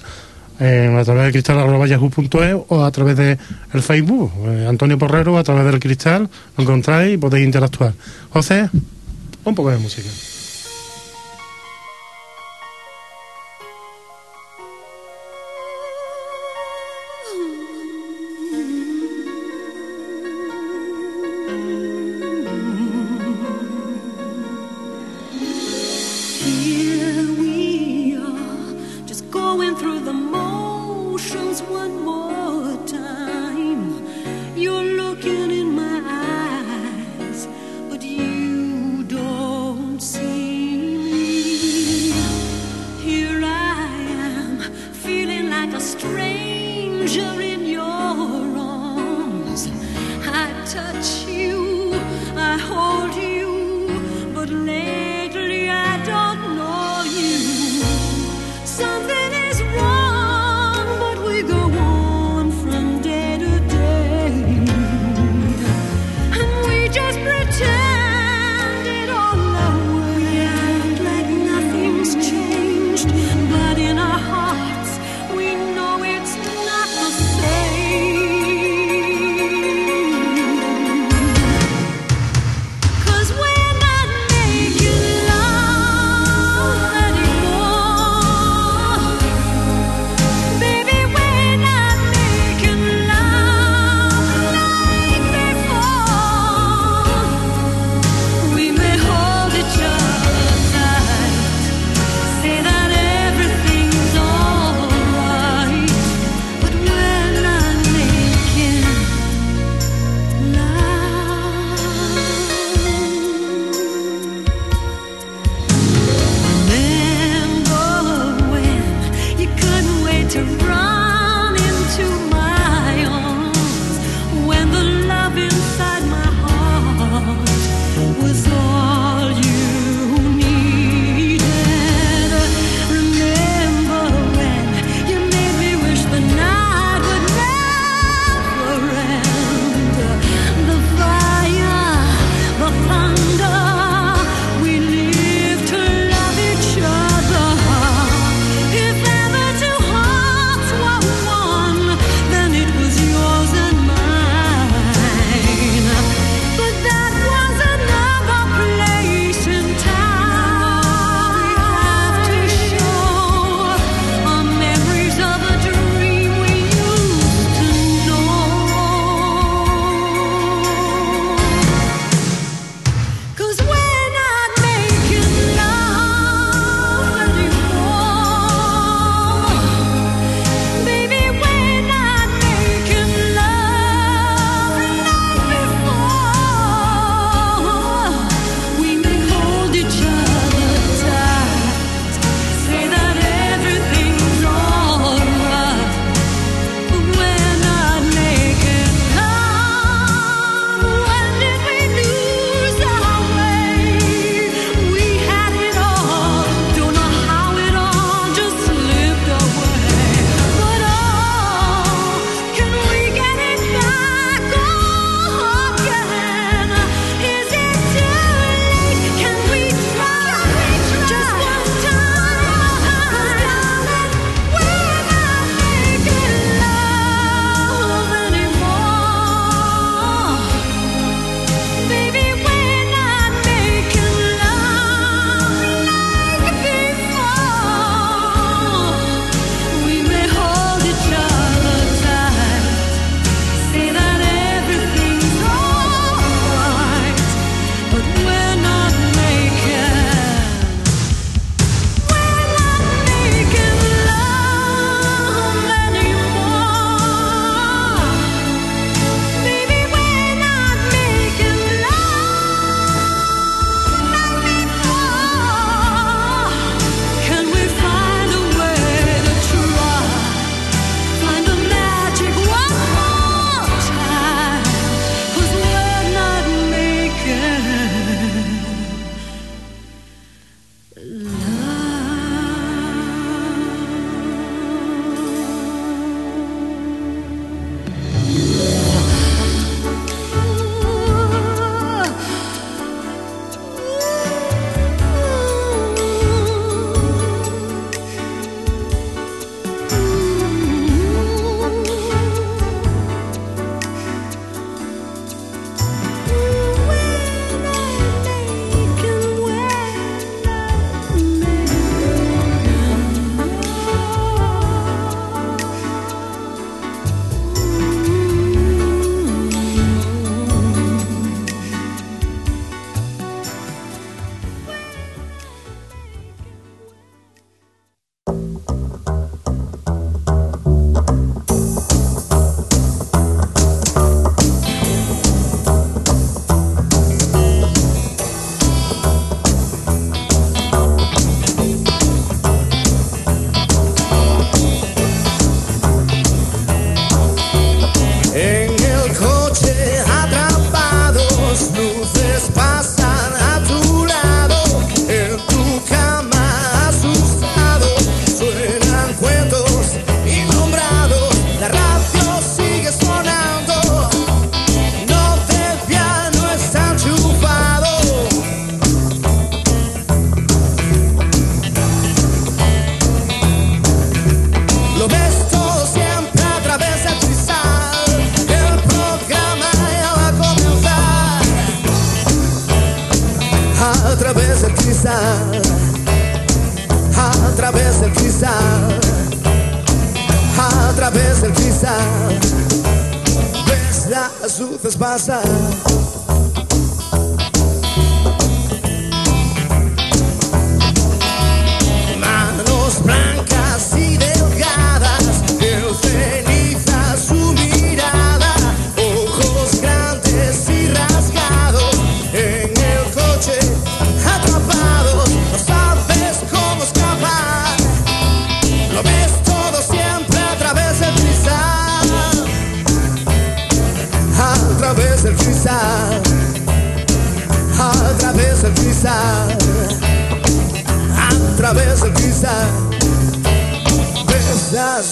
[0.60, 3.38] eh, a través del cristal arroba yahoo.es o a través de
[3.72, 4.32] el Facebook.
[4.46, 7.92] eh, Antonio Porrero, a través del cristal, lo encontráis y podéis interactuar.
[8.30, 8.68] José,
[9.44, 10.08] un poco de música.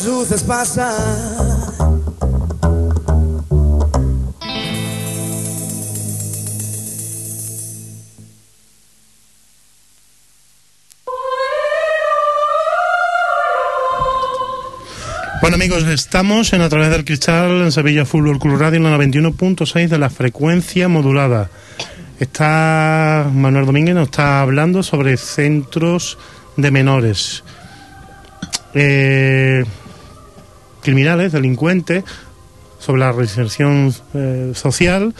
[0.06, 0.94] Luces pasar.
[15.40, 18.96] Bueno amigos, estamos en A través del cristal en Sevilla Fútbol Club Radio en la
[18.96, 21.50] 91.6 de la frecuencia modulada.
[22.18, 26.16] Está Manuel Domínguez nos está hablando sobre centros
[26.56, 27.44] de menores.
[28.74, 29.64] Eh,
[30.86, 32.04] criminales, delincuentes,
[32.78, 35.12] sobre la reinserción eh, social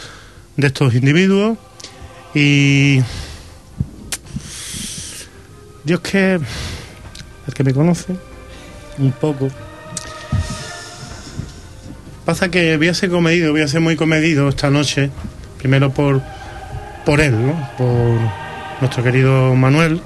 [0.55, 1.57] de estos individuos
[2.33, 3.01] y
[5.83, 6.39] Dios que
[7.47, 8.15] el que me conoce
[8.97, 9.49] un poco
[12.23, 15.11] pasa que voy a ser comedido, voy a ser muy comedido esta noche,
[15.57, 16.21] primero por
[17.05, 17.69] por él, ¿no?
[17.77, 18.19] por
[18.79, 20.01] nuestro querido Manuel.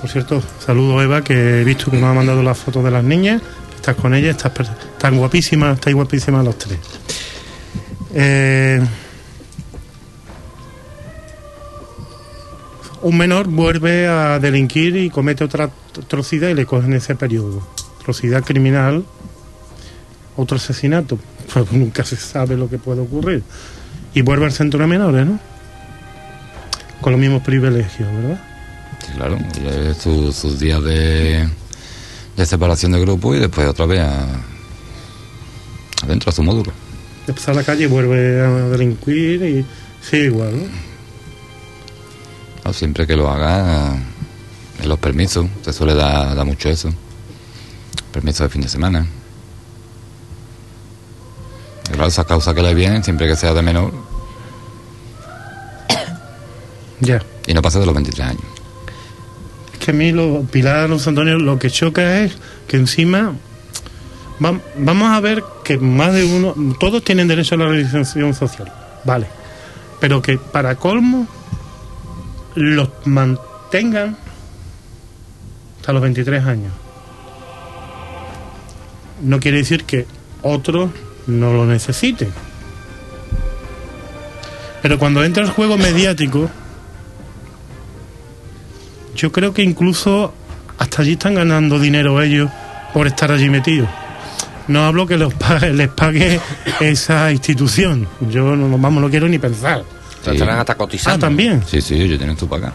[0.00, 3.04] Por cierto, saludo Eva, que he visto que me ha mandado las fotos de las
[3.04, 3.42] niñas.
[3.80, 6.78] Estás con ellas, estás están guapísimas, estáis guapísimas los tres.
[8.12, 8.78] Eh,
[13.00, 17.66] un menor vuelve a delinquir y comete otra atrocidad y le cogen ese periodo.
[17.98, 19.02] Atrocidad criminal,
[20.36, 21.18] otro asesinato.
[21.52, 23.42] Pues nunca se sabe lo que puede ocurrir.
[24.14, 25.40] Y vuelve al centro de menores, ¿no?
[27.00, 28.40] Con los mismos privilegios, ¿verdad?
[29.16, 29.38] Claro.
[29.94, 31.48] Sus días de,
[32.40, 34.24] de separación de grupo y después otra vez a,
[36.02, 36.72] adentro a su módulo.
[37.26, 39.66] Después a la calle vuelve a delinquir y
[40.02, 40.64] sigue igual, ¿no?
[42.64, 43.92] No, siempre que lo haga
[44.82, 46.90] en los permisos, se suele dar, dar mucho eso.
[48.10, 49.06] Permiso de fin de semana.
[51.88, 53.92] Y claro, esas causas que le vienen, siempre que sea de menor,
[57.00, 57.22] Ya.
[57.46, 58.59] y no pase de los 23 años.
[59.80, 62.36] Que a mí, lo, Pilar Los Antonio, lo que choca es
[62.68, 63.32] que encima
[64.38, 68.70] vam- vamos a ver que más de uno, todos tienen derecho a la realización social,
[69.04, 69.26] vale,
[69.98, 71.26] pero que para colmo
[72.54, 74.16] los mantengan
[75.80, 76.72] hasta los 23 años.
[79.22, 80.06] No quiere decir que
[80.42, 80.90] otros
[81.26, 82.32] no lo necesiten.
[84.82, 86.50] Pero cuando entra el juego mediático,
[89.20, 90.32] yo creo que incluso
[90.78, 92.50] hasta allí están ganando dinero ellos
[92.94, 93.88] por estar allí metidos.
[94.68, 96.40] No hablo que los pa- les pague
[96.80, 98.06] esa institución.
[98.30, 99.84] Yo no, vamos, no quiero ni pensar.
[100.24, 101.16] Se estarán hasta cotizando.
[101.16, 101.62] Ah, también.
[101.66, 102.72] Sí, sí, ellos tienen su paga.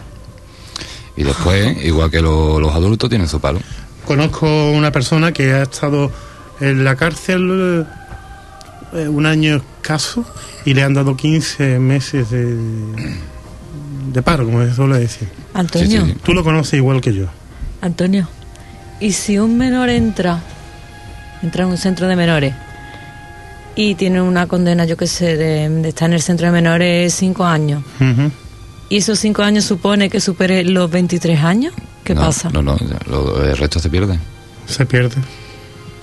[1.16, 3.60] Y después, igual que lo- los adultos, tienen su palo.
[4.04, 6.12] Conozco una persona que ha estado
[6.60, 7.86] en la cárcel
[8.92, 10.24] eh, un año escaso
[10.64, 12.56] y le han dado 15 meses de,
[14.12, 15.28] de paro, como se suele decir.
[15.58, 16.20] Antonio, Sí, sí, sí.
[16.24, 17.26] Tú lo conoces igual que yo.
[17.80, 18.28] Antonio,
[19.00, 20.40] ¿y si un menor entra,
[21.42, 22.54] entra en un centro de menores
[23.74, 27.12] y tiene una condena, yo qué sé, de, de estar en el centro de menores
[27.14, 27.82] cinco años,
[28.88, 31.74] y esos cinco años supone que supere los 23 años?
[32.04, 32.48] ¿Qué No, pasa?
[32.50, 32.76] No, no,
[33.08, 34.18] lo- el resto se pierde.
[34.66, 35.16] Se pierde.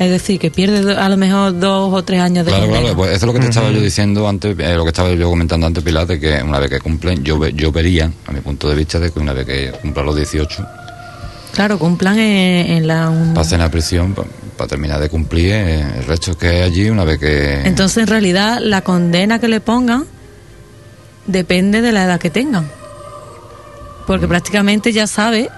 [0.05, 2.81] Es decir, que pierde do- a lo mejor dos o tres años de Claro, condena.
[2.81, 5.11] claro, pues eso es lo que te estaba yo diciendo antes, eh, lo que estaba
[5.13, 8.31] yo comentando antes, Pilar, de que una vez que cumplen, yo, ve- yo vería, a
[8.31, 10.65] mi punto de vista, de que una vez que cumplan los 18,
[11.53, 13.09] Claro, cumplan en, en la...
[13.09, 14.15] un- pasen a prisión
[14.57, 17.61] para terminar de cumplir eh, el resto que hay allí, una vez que...
[17.63, 20.05] Entonces, en realidad, la condena que le pongan
[21.27, 22.63] depende de la edad que tengan.
[22.63, 22.69] Mm.
[24.07, 25.49] Porque prácticamente ya sabe,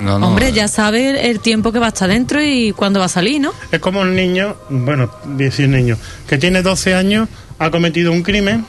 [0.00, 3.00] No, no, hombre, eh, ya sabe el tiempo que va a estar dentro y cuándo
[3.00, 3.52] va a salir, ¿no?
[3.72, 5.96] Es como un niño, bueno, decir niño,
[6.28, 7.28] que tiene 12 años,
[7.58, 8.64] ha cometido un crimen.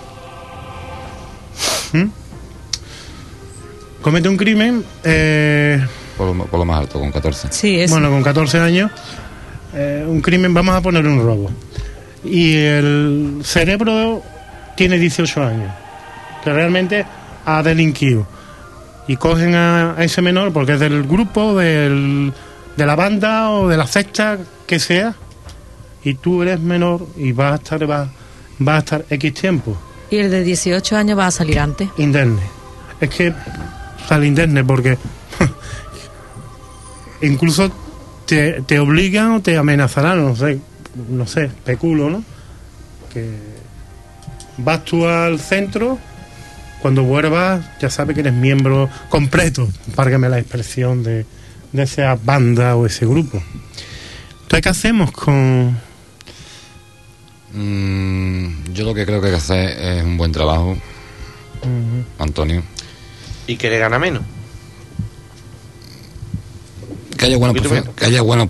[1.94, 2.06] ¿Mm?
[4.02, 5.86] Comete un crimen, eh,
[6.18, 7.50] Por, lo, por lo más alto, con 14.
[7.52, 7.92] Sí, es.
[7.92, 8.92] bueno, con 14 años,
[9.74, 11.52] eh, un crimen, vamos a poner un robo.
[12.24, 14.24] Y el cerebro
[14.76, 15.72] tiene 18 años,
[16.44, 17.06] que realmente
[17.46, 18.28] ha delinquido.
[19.08, 22.34] Y cogen a, a ese menor porque es del grupo, del,
[22.76, 25.16] de la banda o de la secta que sea,
[26.04, 28.10] y tú eres menor y vas a estar, vas,
[28.60, 29.78] vas a estar X tiempo.
[30.10, 31.90] Y el de 18 años va a salir antes.
[31.98, 32.42] Indemne.
[33.02, 33.34] Es que
[34.08, 34.98] sale indemne porque
[37.22, 37.72] incluso
[38.26, 40.60] te, te obligan o te amenazarán, no sé,
[41.10, 42.24] no sé, especulo, ¿no?
[43.14, 43.32] Que
[44.58, 45.98] vas tú al centro,
[46.88, 51.26] cuando vuelvas ya sabes que eres miembro completo, párgame la expresión de,
[51.74, 53.44] de esa banda o ese grupo.
[54.44, 55.78] Entonces, ¿qué hacemos con...?
[57.54, 60.78] Mm, yo lo que creo que hay que hacer es un buen trabajo,
[62.20, 62.64] Antonio.
[63.48, 64.22] Y que le gana menos.
[67.18, 67.68] Que haya buenos,
[67.98, 68.48] que haya buenos,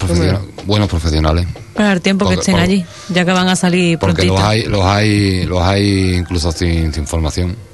[0.67, 1.47] buenos profesionales.
[1.73, 4.35] Para el tiempo que estén por- allí, ya que van a salir Porque prontito.
[4.35, 7.65] los hay, los hay, los hay incluso sin, sin formación.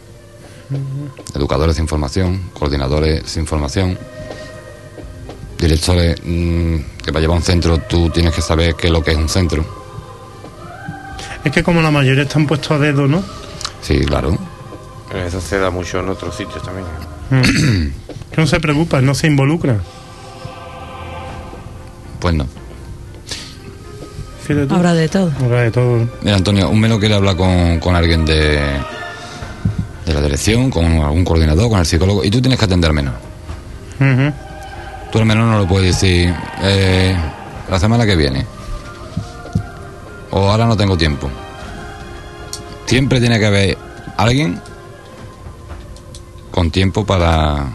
[1.36, 3.98] Educadores sin formación, coordinadores sin formación,
[5.60, 9.12] directores mm, que para llevar un centro tú tienes que saber qué es lo que
[9.12, 9.66] es un centro.
[11.44, 13.24] Es que como la mayoría están puestos a dedo, ¿no?
[13.82, 14.38] Sí, claro.
[15.14, 16.86] Eso se da mucho en otros sitios también.
[18.32, 19.82] Que no se preocupan, no se involucran.
[22.20, 22.48] Pues no.
[24.70, 25.32] Habrá de todo.
[25.40, 26.10] Habrá de todo.
[26.22, 28.60] Mira, Antonio, un menor quiere hablar con, con alguien de,
[30.06, 33.14] de la dirección, con algún coordinador, con el psicólogo, y tú tienes que atender menos.
[35.12, 37.16] Tú al menor no le puedes decir eh,
[37.70, 38.46] la semana que viene.
[40.32, 41.30] O ahora no tengo tiempo.
[42.86, 43.78] Siempre tiene que haber
[44.18, 44.60] alguien
[46.52, 47.68] con tiempo para,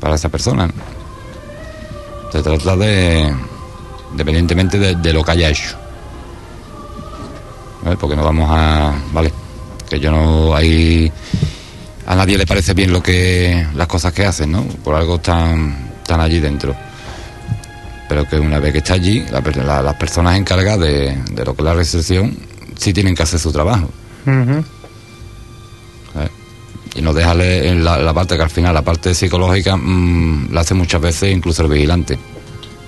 [0.00, 0.68] para esa persona.
[2.32, 3.32] Se trata de,
[4.14, 5.76] dependientemente de, de lo que haya hecho.
[7.82, 7.96] ¿Vale?
[7.96, 8.92] Porque no vamos a...
[9.12, 9.32] Vale,
[9.88, 11.10] que yo no hay...
[12.06, 14.62] A nadie le parece bien lo que las cosas que hacen, ¿no?
[14.62, 16.74] Por algo están, están allí dentro.
[18.08, 21.44] Pero que una vez que está allí, la per- la- las personas encargadas de, de
[21.44, 22.36] lo que es la recepción
[22.78, 23.90] sí tienen que hacer su trabajo.
[26.94, 30.62] Y no dejarle en la, la parte que al final, la parte psicológica, mm, la
[30.62, 32.18] hace muchas veces incluso el vigilante.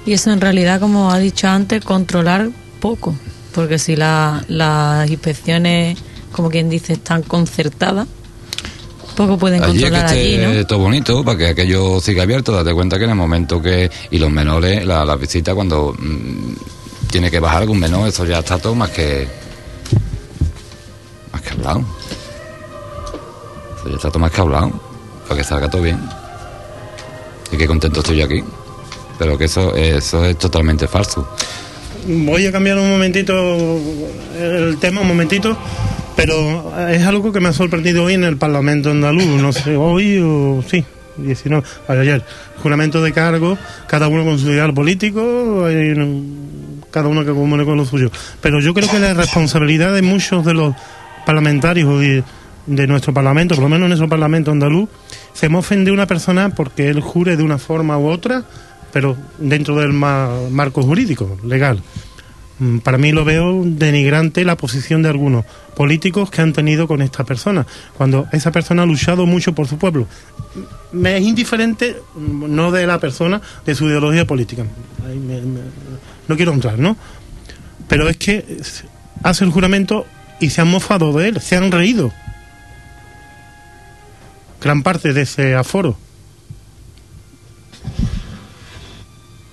[0.07, 2.49] Y eso en realidad, como ha dicho antes, controlar
[2.81, 3.15] poco.
[3.55, 5.99] Porque si la- las inspecciones,
[6.33, 8.07] como quien dice, están concertadas,
[9.19, 10.67] poco pueden Allí es que controlar allí, esté ¿no?
[10.67, 12.53] todo bonito para que aquello siga abierto.
[12.53, 13.91] Date cuenta que en el momento que.
[14.13, 16.53] Y los menores, la, la visita cuando mm,
[17.11, 19.27] tiene que bajar algún menor, eso ya está todo más que.
[21.33, 21.85] Más que hablado.
[23.81, 24.71] Eso ya está todo más que hablado.
[25.27, 25.99] Para que salga todo bien.
[27.51, 28.45] Y qué contento estoy yo aquí.
[29.19, 31.29] Pero que eso, eso es totalmente falso.
[32.07, 33.35] Voy a cambiar un momentito
[34.39, 35.59] el tema, un momentito,
[36.19, 40.19] pero es algo que me ha sorprendido hoy en el Parlamento andaluz, no sé, hoy
[40.21, 40.85] o sí,
[41.17, 42.25] 19, ayer,
[42.61, 43.57] juramento de cargo,
[43.87, 45.65] cada uno con su ideal político,
[46.91, 48.11] cada uno que comune con lo suyo.
[48.41, 50.75] Pero yo creo que la responsabilidad de muchos de los
[51.25, 52.25] parlamentarios
[52.67, 54.89] de nuestro Parlamento, por lo menos en nuestro Parlamento andaluz,
[55.33, 58.43] se mofen de una persona porque él jure de una forma u otra,
[58.93, 61.81] pero dentro del ma- marco jurídico, legal.
[62.59, 65.45] Mm, Para mí lo veo denigrante la posición de algunos
[65.77, 69.79] políticos que han tenido con esta persona, cuando esa persona ha luchado mucho por su
[69.79, 70.07] pueblo.
[70.93, 74.65] Me es indiferente, mm, no de la persona, de su ideología política.
[76.27, 76.97] No quiero entrar, ¿no?
[77.89, 78.61] Pero es que
[79.23, 80.07] hace el juramento
[80.41, 82.13] y se han mofado de él, se han reído.
[84.61, 85.97] Gran parte de ese aforo.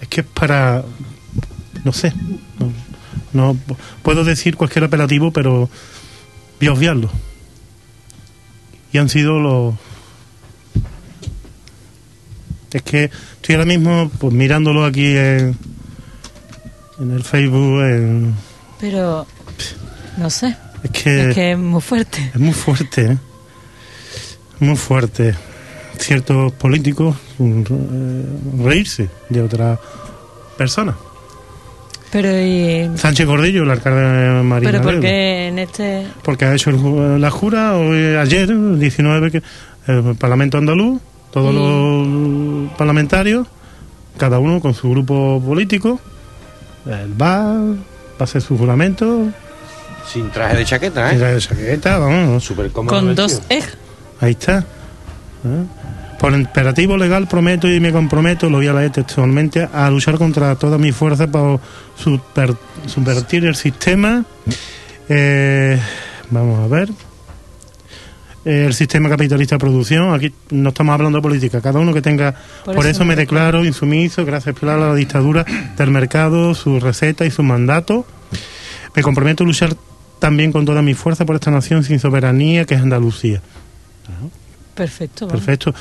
[0.02, 0.84] Es que es para.
[1.84, 2.12] No sé.
[2.60, 2.72] No,
[3.36, 3.56] no
[4.02, 5.70] puedo decir cualquier apelativo, pero
[6.60, 7.10] voy a obviarlo.
[8.92, 9.76] Y han sido los.
[12.72, 13.06] Es que
[13.36, 15.58] estoy ahora mismo pues mirándolo aquí en,
[17.00, 17.82] en el Facebook.
[17.82, 18.36] en-
[18.80, 19.26] Pero,
[20.18, 22.32] no sé, es que es que es muy fuerte.
[22.34, 23.18] es muy fuerte, ¿eh?
[24.60, 25.36] muy fuerte.
[25.98, 28.26] Ciertos políticos mm, eh,
[28.66, 29.80] reírse de otra
[30.58, 30.96] persona.
[32.12, 34.94] Pero, y, Sánchez Gordillo, el alcalde de Marina pero Verde.
[35.00, 36.08] porque en este...
[36.24, 39.42] Porque ha hecho el ju- la jura hoy, ayer, el 19, que
[39.88, 41.02] el Parlamento andaluz,
[41.32, 41.58] todos Y-
[42.68, 43.48] los parlamentarios,
[44.18, 46.00] cada uno con su grupo político,
[46.86, 47.76] él va, va
[48.20, 49.28] a hacer su juramento,
[50.08, 51.18] Sin traje de chaqueta, ¿eh?
[51.18, 52.96] de chaqueta, vamos, Súper cómodo.
[52.96, 53.64] Con dos ej.
[54.22, 54.60] ahí está.
[54.60, 55.66] ¿eh?
[56.20, 60.56] Por imperativo legal prometo y me comprometo, lo voy a leer textualmente, a luchar contra
[60.56, 61.60] todas mis fuerzas para
[61.96, 62.56] super-
[62.88, 64.24] subvertir el sistema.
[65.10, 65.80] Eh,
[66.32, 66.90] vamos a ver.
[68.46, 70.14] eh, el sistema capitalista de producción.
[70.14, 71.62] Aquí no estamos hablando de política.
[71.62, 72.34] Cada uno que tenga.
[72.64, 75.44] Por, Por eso, eso me me declaro insumiso, gracias a la dictadura
[75.78, 78.06] del mercado, su receta y su mandato.
[78.96, 79.76] Me comprometo a luchar
[80.20, 83.42] también con toda mi fuerza por esta nación sin soberanía que es Andalucía.
[84.76, 85.26] Perfecto.
[85.28, 85.42] vamos.
[85.44, 85.74] Perfecto.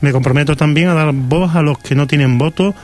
[0.00, 2.74] Me comprometo también a dar voz a los que no tienen voto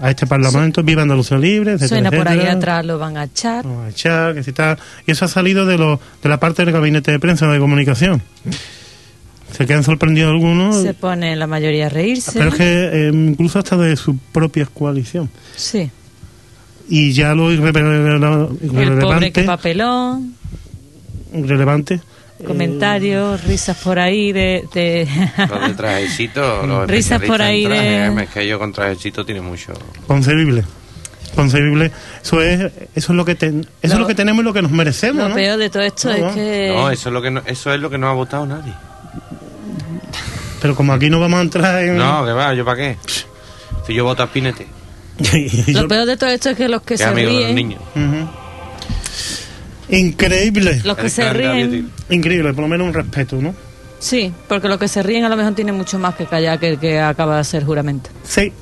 [0.00, 0.82] a este Parlamento.
[0.82, 2.58] Viva Andalucía Libre, etcétera, Suena por ahí etcétera.
[2.58, 3.64] atrás, lo van a echar.
[3.64, 4.78] Vamos a echar, que si tal.
[5.06, 8.22] Y eso ha salido de, lo, de la parte del gabinete de prensa de comunicación.
[9.52, 12.32] Se quedan sorprendidos algunos, Se pone la mayoría a reírse.
[12.32, 15.30] pero es que eh, incluso hasta de su propia coalición.
[15.54, 15.90] Sí.
[16.88, 20.34] Y ya lo irre- El pobre que irrelevante, papelón,
[21.32, 22.00] irrelevante
[22.46, 24.64] comentarios, risas por ahí de...
[24.72, 25.08] de-
[25.48, 29.72] Los de trajecito, los Risas por ahí de- Es que yo con trajecito tiene mucho.
[30.06, 30.64] concebible.
[31.34, 31.90] Concebible.
[32.22, 32.60] Eso es,
[32.94, 35.22] eso es lo que ten- eso es lo que tenemos y lo que nos merecemos,
[35.24, 35.34] Lo ¿no?
[35.34, 36.34] peor de todo esto No, es no.
[36.34, 36.72] que...
[36.74, 38.72] No, eso es lo que no, eso es lo que no ha votado nadie.
[40.62, 41.96] Pero como aquí no vamos a entrar en...
[41.96, 42.96] No, que va, ¿yo para qué?
[43.86, 44.30] Si yo voto a
[45.18, 47.54] yo- Lo peor de todo esto es que los que se amigo de los ríen...
[47.56, 47.80] niños.
[49.98, 50.80] Increíble.
[50.84, 51.90] Los que El se ríen...
[52.10, 53.54] Increíble, por lo menos un respeto, ¿no?
[53.98, 56.68] Sí, porque los que se ríen a lo mejor tienen mucho más que callar que
[56.70, 58.10] el que acaba de hacer juramento.
[58.24, 58.52] Sí.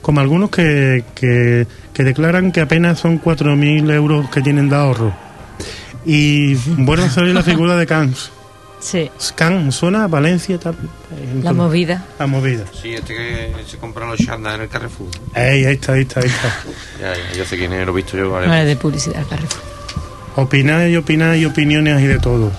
[0.00, 5.14] Como algunos que, que, que declaran que apenas son 4.000 euros que tienen de ahorro.
[6.04, 8.30] Y a salir la figura de Cans.
[8.82, 10.74] Sí, Can suena a Valencia, tal.
[11.40, 12.04] la movida.
[12.18, 12.64] La movida.
[12.82, 15.06] Sí, este que se compra los chandas en el Carrefour.
[15.36, 16.52] Ey, ahí está, ahí está, ahí está.
[17.36, 18.30] Ya, sé quién es, lo he visto yo.
[18.32, 18.48] Vale.
[18.48, 19.62] No es de publicidad, Carrefour.
[20.36, 22.50] Opinar y opinar y opiniones y de todo.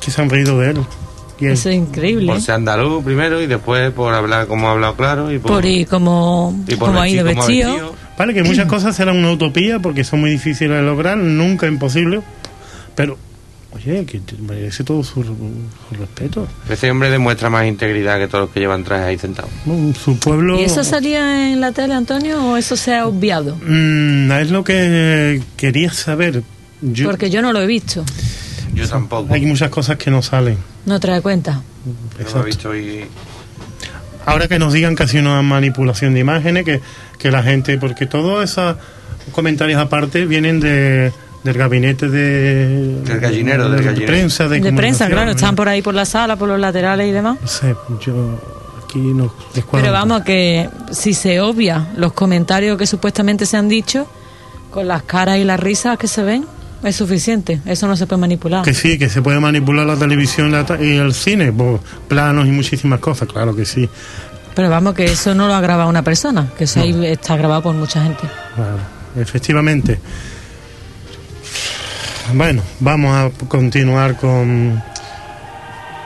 [0.00, 0.78] Que se han reído de él.
[1.38, 2.26] Y él- Eso es increíble.
[2.32, 5.66] Por ser andaluz primero y después por hablar como ha hablado claro y por, Por
[5.66, 7.94] ir como, y por como ha ido vestido.
[8.16, 12.22] Vale, que muchas cosas serán una utopía porque son muy difíciles de lograr, nunca imposible.
[12.94, 13.18] Pero,
[13.72, 15.34] oye, que merece todo su, su
[15.98, 16.46] respeto.
[16.68, 19.50] Ese hombre demuestra más integridad que todos los que llevan trajes ahí sentados.
[19.66, 19.94] ¿no?
[19.94, 20.58] Su pueblo.
[20.58, 23.56] ¿Y eso salía en la tele, Antonio, o eso se ha obviado?
[23.66, 26.42] Mm, es lo que quería saber.
[26.80, 28.04] Yo, Porque yo no lo he visto.
[28.74, 29.32] Yo tampoco.
[29.32, 30.58] hay muchas cosas que no salen.
[30.84, 31.62] No trae cuenta.
[31.84, 32.44] Yo lo he Exacto.
[32.44, 33.04] visto y
[34.26, 36.80] Ahora que nos digan que ha sido una manipulación de imágenes, que,
[37.18, 38.76] que la gente, porque todos esos
[39.32, 41.12] comentarios aparte vienen de,
[41.46, 44.12] del gabinete de, Del gallinero, de, del de gallinero.
[44.12, 45.30] prensa, de, De prensa, claro, ¿no?
[45.32, 47.38] están por ahí por la sala, por los laterales y demás.
[47.40, 47.74] No sé,
[48.04, 48.38] yo
[48.84, 49.32] aquí no.
[49.72, 54.06] Pero vamos, que si se obvia los comentarios que supuestamente se han dicho,
[54.70, 56.44] con las caras y las risas que se ven,
[56.82, 57.60] es suficiente.
[57.64, 58.62] Eso no se puede manipular.
[58.62, 63.00] Que sí, que se puede manipular la televisión y el cine, pues, planos y muchísimas
[63.00, 63.88] cosas, claro que sí.
[64.54, 67.62] Pero vamos, que eso no lo ha grabado una persona, que eso ahí está grabado
[67.62, 68.22] por mucha gente.
[68.54, 68.78] Claro,
[69.16, 69.98] efectivamente.
[72.34, 74.82] Bueno, vamos a continuar con,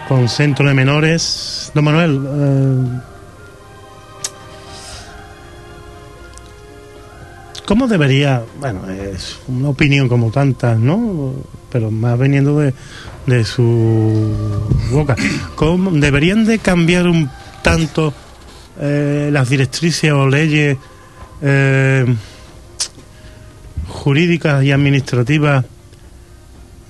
[0.07, 1.73] con Centro de Menores.
[1.75, 3.01] Don Manuel, eh,
[7.65, 11.33] ¿cómo debería, bueno, es una opinión como tantas, ¿no?
[11.73, 12.75] Pero más veniendo de,
[13.27, 15.17] de su boca.
[15.55, 17.31] ¿Cómo deberían de cambiar un
[17.63, 18.13] tanto
[18.79, 20.77] eh, las directrices o leyes
[21.41, 22.05] eh,
[23.89, 25.65] jurídicas y administrativas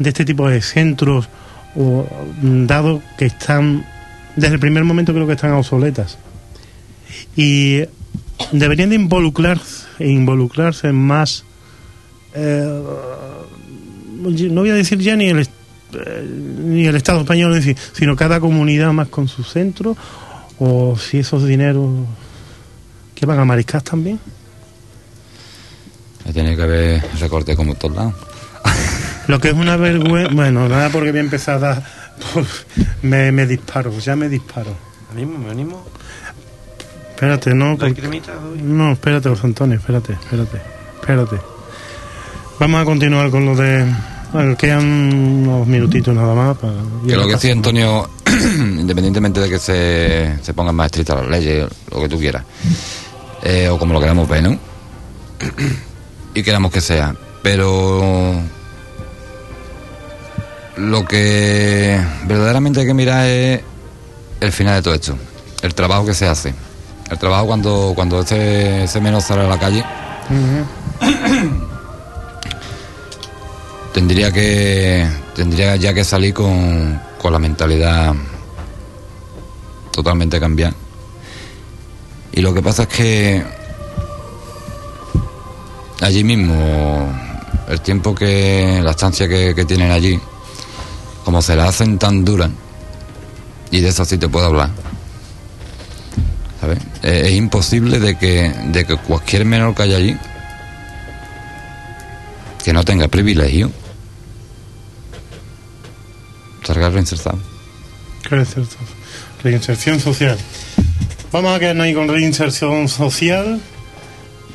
[0.01, 1.29] de este tipo de centros,
[1.77, 2.07] o,
[2.43, 3.87] mm, dado que están,
[4.35, 6.19] desde el primer momento creo que están obsoletas.
[7.37, 7.83] Y
[8.51, 11.45] deberían de involucrarse, involucrarse más,
[12.35, 12.83] eh,
[14.23, 15.47] no voy a decir ya ni el, eh,
[16.65, 19.97] ni el Estado español, sino cada comunidad más con su centro,
[20.59, 22.07] o si esos dineros
[23.15, 24.19] que van a mariscar también.
[26.33, 28.30] Tiene que haber recorte como todos lados.
[29.27, 30.33] Lo que es una vergüenza.
[30.35, 31.83] Bueno, nada porque voy a empezar a dar.
[33.03, 34.75] me, me disparo, ya me disparo.
[35.09, 35.39] ¿Me animo?
[35.39, 35.85] ¿Me animo?
[37.11, 37.77] Espérate, no.
[37.77, 37.95] Doy.
[38.63, 40.59] No, espérate, José Antonio, espérate, espérate,
[41.01, 41.37] espérate.
[42.59, 43.85] Vamos a continuar con lo de.
[44.33, 46.75] Bueno, quedan unos minutitos nada más para.
[47.07, 48.09] Que lo que sí, Antonio,
[48.59, 52.45] independientemente de que se, se pongan más estrictas las leyes, lo que tú quieras,
[53.43, 54.59] eh, o como lo queramos ver, ¿no?
[56.35, 57.15] y queramos que sea.
[57.43, 58.41] Pero
[60.81, 63.61] lo que verdaderamente hay que mirar es
[64.41, 65.17] el final de todo esto,
[65.63, 66.55] el trabajo que se hace.
[67.11, 69.85] El trabajo cuando, cuando ese menor sale a la calle,
[73.93, 78.15] tendría que tendría ya que salir con, con la mentalidad
[79.91, 80.75] totalmente cambiada.
[82.33, 83.45] Y lo que pasa es que
[86.01, 87.13] allí mismo
[87.69, 90.21] el tiempo que, la estancia que, que tienen allí,
[91.31, 92.51] como se la hacen tan dura,
[93.71, 94.69] y de eso sí te puedo hablar.
[97.05, 100.17] Eh, es imposible de que, de que cualquier menor que haya allí,
[102.65, 103.71] que no tenga privilegio,
[106.65, 107.39] salga reinsertado.
[108.29, 108.85] Reinserción,
[109.45, 110.37] reinserción social.
[111.31, 113.61] Vamos a quedarnos ahí con reinserción social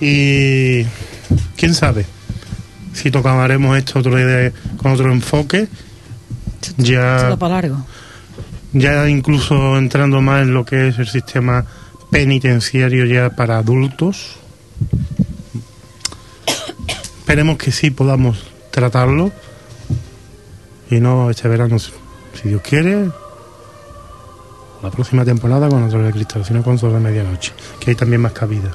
[0.01, 0.83] y
[1.55, 2.05] quién sabe
[2.91, 5.69] si tocaremos esto otro día con otro enfoque.
[6.77, 7.77] Ya, para largo.
[8.73, 11.65] ya incluso entrando más en lo que es el sistema
[12.11, 14.37] penitenciario ya para adultos.
[17.19, 18.37] Esperemos que sí podamos
[18.71, 19.31] tratarlo
[20.89, 21.91] y no este verano, si
[22.49, 23.09] Dios quiere,
[24.83, 28.21] la próxima temporada con otro de Cristal, sino con Sol de Medianoche, que hay también
[28.21, 28.71] más cabida.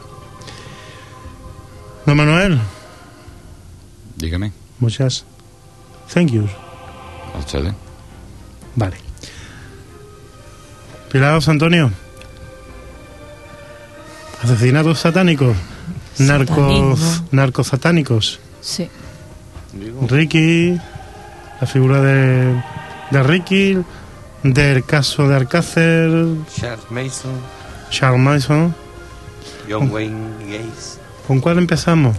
[2.06, 2.58] Don Manuel,
[4.16, 5.24] Dígame, muchas
[6.12, 6.69] thank yous.
[7.40, 7.72] Ustedes.
[8.76, 8.96] Vale.
[11.10, 11.90] Pilar José Antonio.
[14.42, 15.56] Asesinatos satánicos.
[16.18, 16.56] Narcos,
[16.98, 17.28] Satanismo.
[17.32, 18.40] narcos satánicos.
[18.60, 18.88] Sí.
[20.08, 20.78] Ricky,
[21.60, 22.62] la figura de,
[23.10, 23.78] de Ricky,
[24.42, 26.10] del caso de Alcácer,
[26.56, 27.32] Charles Mason,
[27.90, 28.74] Charles Mason.
[29.68, 30.98] John Wayne Gates.
[31.26, 32.16] ¿Con cuál empezamos?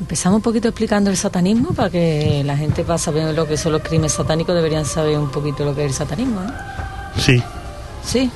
[0.00, 3.72] Empezamos un poquito explicando el satanismo para que la gente para saber lo que son
[3.72, 6.52] los crímenes satánicos deberían saber un poquito lo que es el satanismo, ¿eh?
[7.18, 7.42] Sí.
[8.04, 8.30] Sí.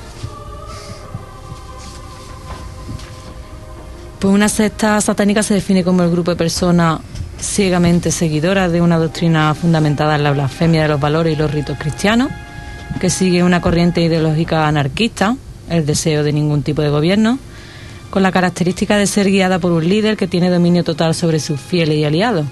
[4.19, 6.99] Pues una secta satánica se define como el grupo de personas
[7.39, 11.77] ciegamente seguidoras de una doctrina fundamentada en la blasfemia de los valores y los ritos
[11.77, 12.29] cristianos,
[12.99, 15.35] que sigue una corriente ideológica anarquista,
[15.69, 17.39] el deseo de ningún tipo de gobierno,
[18.13, 21.59] con la característica de ser guiada por un líder que tiene dominio total sobre sus
[21.59, 22.45] fieles y aliados.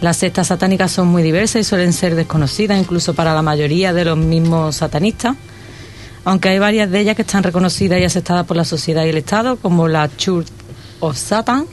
[0.00, 4.06] Las sectas satánicas son muy diversas y suelen ser desconocidas incluso para la mayoría de
[4.06, 5.36] los mismos satanistas,
[6.24, 9.18] aunque hay varias de ellas que están reconocidas y aceptadas por la sociedad y el
[9.18, 10.48] Estado, como la Church
[11.00, 11.66] of Satan,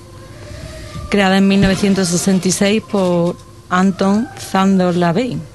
[1.10, 3.38] creada en 1966 por
[3.70, 5.55] Anton Zandor Lavey.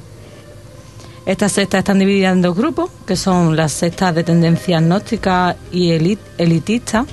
[1.26, 5.90] Estas sectas están divididas en dos grupos, que son las sectas de tendencia agnóstica y
[5.90, 7.04] elit- elitista,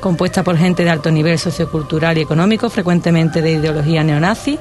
[0.00, 4.58] compuestas por gente de alto nivel sociocultural y económico, frecuentemente de ideología neonazi,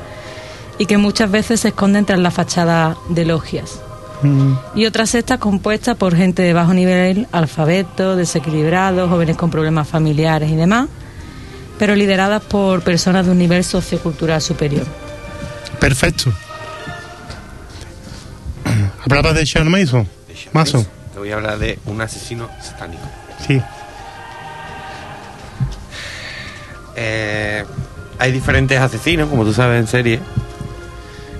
[0.78, 3.80] y que muchas veces se esconden tras la fachada de logias
[4.22, 9.86] Mm, y otras sectas compuestas por gente de bajo nivel, alfabeto, desequilibrados, jóvenes con problemas
[9.86, 10.88] familiares y demás,
[11.78, 14.86] pero lideradas por personas de un nivel sociocultural superior.
[15.78, 16.32] Perfecto.
[19.04, 20.08] ¿Hablabas de Charles Mason?
[20.54, 20.88] Mason.
[21.12, 23.04] Te voy a hablar de un asesino satánico.
[23.46, 23.62] Sí.
[26.96, 27.66] Eh,
[28.18, 30.20] hay diferentes asesinos, como tú sabes en serie,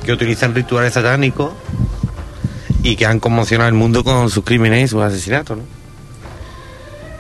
[0.06, 1.54] que utilizan rituales satánicos
[2.84, 5.58] y que han conmocionado el mundo con sus crímenes y sus asesinatos.
[5.58, 5.64] ¿no?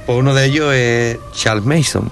[0.05, 2.11] Pues uno de ellos es Charles Mason.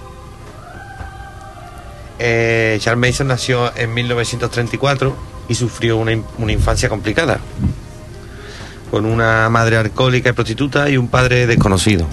[2.17, 5.15] Eh, Charles Mason nació en 1934
[5.49, 7.41] y sufrió una infancia complicada,
[8.91, 12.05] con una madre alcohólica y prostituta y un padre desconocido.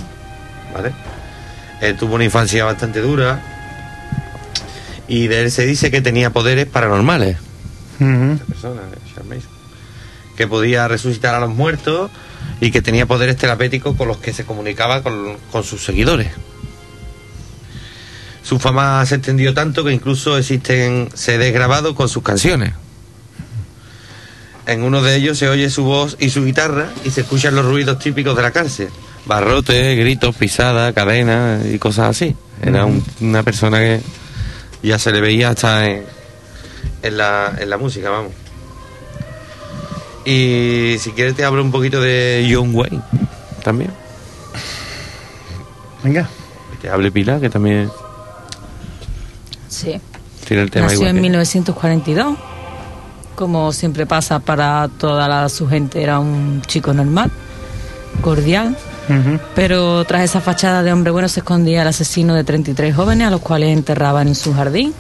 [0.72, 0.92] ¿vale?
[1.80, 3.42] Él tuvo una infancia bastante dura
[5.08, 7.36] y de él se dice que tenía poderes paranormales.
[7.98, 9.40] Esta persona, eh.
[10.36, 12.12] Que podía resucitar a los muertos
[12.60, 16.30] y que tenía poderes terapéuticos con los que se comunicaba con, con sus seguidores.
[18.44, 22.72] Su fama se extendió tanto que incluso existen CDs grabados con sus canciones.
[24.68, 27.64] En uno de ellos se oye su voz y su guitarra y se escuchan los
[27.64, 28.88] ruidos típicos de la cárcel.
[29.26, 32.36] Barrotes, gritos, pisadas, cadenas y cosas así.
[32.62, 34.00] Era un- una persona que
[34.82, 36.04] ya se le veía hasta en,
[37.02, 38.32] en la, en la música, vamos.
[40.24, 43.00] Y si quieres te hablo un poquito de John Wayne
[43.64, 43.90] también.
[46.02, 46.28] Venga.
[46.72, 47.90] Que te hable Pilar, que también
[49.68, 49.98] Sí.
[50.46, 52.36] tiene el tema Nació igual en que- 1942.
[53.38, 57.30] Como siempre pasa para toda la, su gente, era un chico normal,
[58.20, 58.76] cordial.
[59.54, 63.30] Pero tras esa fachada de hombre bueno se escondía el asesino de 33 jóvenes a
[63.30, 64.92] los cuales enterraban en su jardín.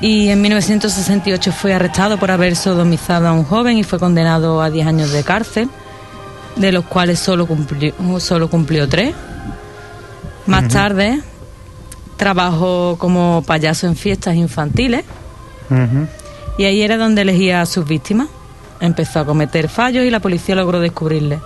[0.00, 4.70] Y en 1968 fue arrestado por haber sodomizado a un joven y fue condenado a
[4.70, 5.68] 10 años de cárcel,
[6.56, 9.14] de los cuales solo cumplió, solo cumplió 3.
[10.46, 11.20] Más tarde
[12.16, 15.04] trabajó como payaso en fiestas infantiles
[15.70, 16.06] Ujú.
[16.60, 18.28] Y ahí era donde elegía a sus víctimas.
[18.80, 21.40] Empezó a cometer fallos y la policía logró descubrirle.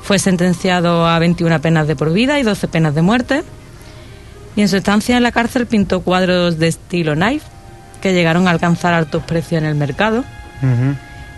[0.00, 3.42] Fue sentenciado a 21 penas de por vida y 12 penas de muerte.
[4.56, 7.44] Y en su estancia en la cárcel pintó cuadros de estilo knife
[8.00, 10.24] que llegaron a alcanzar altos precios en el mercado.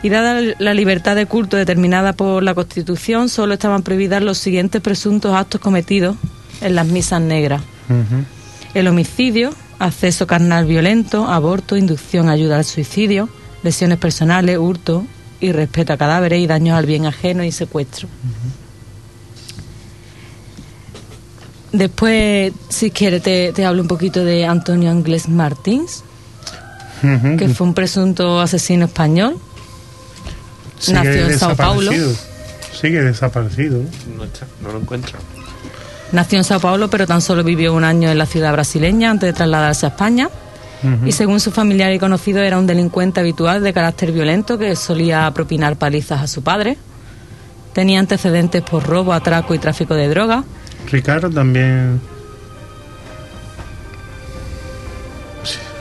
[0.04, 4.80] Y dada la libertad de culto determinada por la Constitución, solo estaban prohibidas los siguientes
[4.80, 6.14] presuntos actos cometidos
[6.60, 7.62] en las misas negras.
[8.74, 9.50] El homicidio,
[9.82, 13.28] acceso carnal violento, aborto, inducción, ayuda al suicidio,
[13.62, 15.04] lesiones personales, hurto,
[15.40, 18.08] irrespeto a cadáveres y daños al bien ajeno y secuestro.
[21.72, 26.04] Después, si quieres, te, te hablo un poquito de Antonio Anglés Martins,
[27.38, 29.36] que fue un presunto asesino español.
[30.78, 31.90] Sigue nació en Sao Paulo.
[31.90, 32.32] desaparecido.
[32.80, 33.82] Sigue desaparecido.
[34.16, 35.18] No está, no lo encuentro.
[36.12, 39.28] Nació en Sao Paulo, pero tan solo vivió un año en la ciudad brasileña antes
[39.28, 40.28] de trasladarse a España.
[41.06, 45.30] Y según su familiar y conocido, era un delincuente habitual de carácter violento que solía
[45.32, 46.76] propinar palizas a su padre.
[47.72, 50.44] Tenía antecedentes por robo, atraco y tráfico de drogas.
[50.90, 52.00] Ricardo también.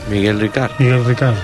[0.08, 0.70] Miguel Ricard.
[0.78, 1.40] Miguel Ricardo.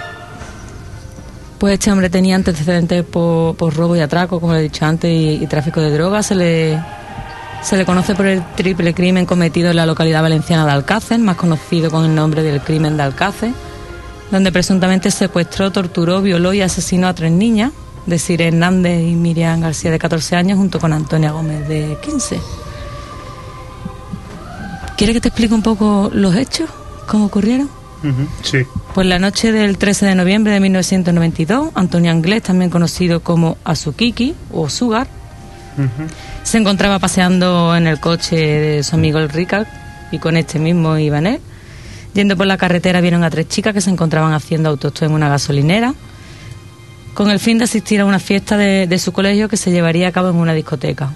[1.58, 5.10] Pues este hombre tenía antecedentes por, por robo y atraco, como le he dicho antes,
[5.10, 6.26] y, y tráfico de drogas.
[6.26, 6.78] Se le,
[7.62, 11.36] se le conoce por el triple crimen cometido en la localidad valenciana de Alcácer, más
[11.36, 13.52] conocido con el nombre del crimen de Alcácer,
[14.30, 17.72] donde presuntamente secuestró, torturó, violó y asesinó a tres niñas,
[18.06, 22.40] Desiree Hernández y Miriam García de 14 años, junto con Antonia Gómez de 15.
[24.96, 26.68] ¿Quieres que te explique un poco los hechos?
[27.06, 27.68] ¿Cómo ocurrieron?
[28.42, 28.58] Sí.
[28.94, 34.34] Pues la noche del 13 de noviembre de 1992, Antonio Anglés, también conocido como Azukiki
[34.52, 35.08] o Sugar,
[36.42, 39.66] Se encontraba paseando en el coche de su amigo el Ricard
[40.10, 41.40] y con este mismo iban él.
[42.14, 45.28] Yendo por la carretera vieron a tres chicas que se encontraban haciendo autostop en una
[45.28, 45.94] gasolinera
[47.14, 50.08] con el fin de asistir a una fiesta de, de su colegio que se llevaría
[50.08, 51.10] a cabo en una discoteca.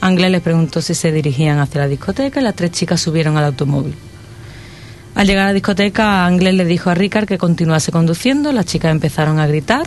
[0.00, 3.44] Anglés les preguntó si se dirigían hacia la discoteca y las tres chicas subieron al
[3.44, 3.94] automóvil.
[5.14, 8.90] Al llegar a la discoteca, Anglés le dijo a Ricard que continuase conduciendo, las chicas
[8.90, 9.86] empezaron a gritar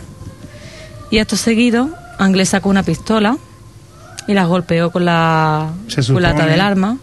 [1.10, 3.38] y acto seguido, Anglés sacó una pistola
[4.28, 6.96] y las golpeó con la Se culata del arma.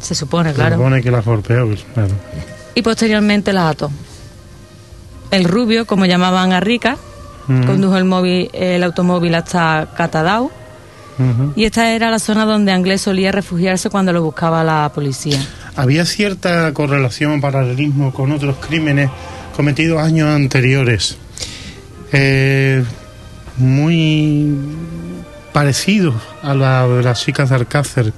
[0.00, 0.76] Se supone, Se claro.
[0.76, 2.14] supone que la golpeó, claro.
[2.74, 3.90] Y posteriormente las ató.
[5.30, 6.60] El rubio, como llamaban a
[7.48, 7.66] Ujú.
[7.66, 10.50] condujo el, móvil, el automóvil hasta Catadau
[11.54, 15.38] y esta era la zona donde Anglés solía refugiarse cuando lo buscaba la policía.
[15.76, 19.10] Había cierta correlación, paralelismo con otros crímenes
[19.54, 21.16] cometidos años anteriores,
[22.12, 22.82] eh,
[23.56, 24.52] muy
[25.52, 28.12] parecidos a la de las chicas de Alcácer,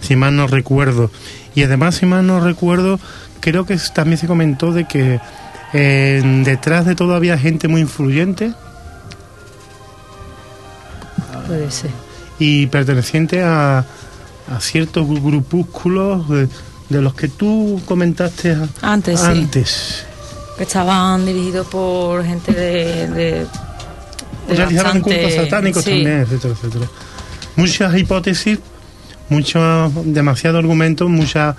[0.00, 1.10] si mal no recuerdo.
[1.54, 3.00] Y además, si mal no recuerdo,
[3.40, 5.20] creo que también se comentó de que
[5.72, 8.52] eh, detrás de todo había gente muy influyente
[11.46, 11.90] Puede ser.
[12.38, 16.48] y perteneciente a, a ciertos grupúsculos de,
[16.88, 19.26] de los que tú comentaste Antes, sí.
[19.26, 20.04] antes.
[20.56, 23.08] Que estaban dirigidos por gente de...
[23.08, 23.46] de,
[24.56, 25.90] bastante- cultos satánicos sí.
[25.90, 26.86] también, etcétera, etcétera.
[27.56, 28.58] Muchas hipótesis,
[29.28, 31.56] mucho, demasiado argumento, mucha,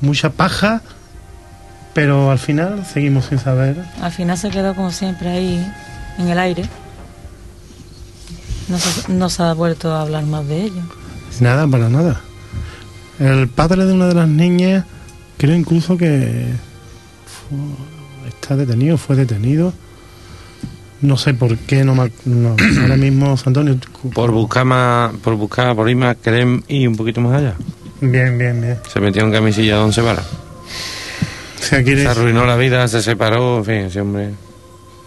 [0.00, 0.82] mucha paja,
[1.92, 3.76] pero al final seguimos sin saber.
[4.00, 5.72] Al final se quedó como siempre ahí,
[6.18, 6.64] en el aire.
[8.68, 10.82] No se, no se ha vuelto a hablar más de ello.
[11.40, 12.20] Nada, para nada.
[13.20, 14.84] El padre de una de las niñas,
[15.36, 16.46] creo incluso que
[18.28, 19.72] está detenido, fue detenido.
[21.04, 21.94] No sé por qué, no,
[22.24, 23.76] no ahora mismo, Antonio.
[24.14, 27.54] Por buscar más, por buscar, por ir más, querer ir un poquito más allá.
[28.00, 28.78] Bien, bien, bien.
[28.90, 30.24] Se metió en camisilla de once varas.
[30.26, 34.30] O sea, Se arruinó la vida, se separó, en fin, ese hombre.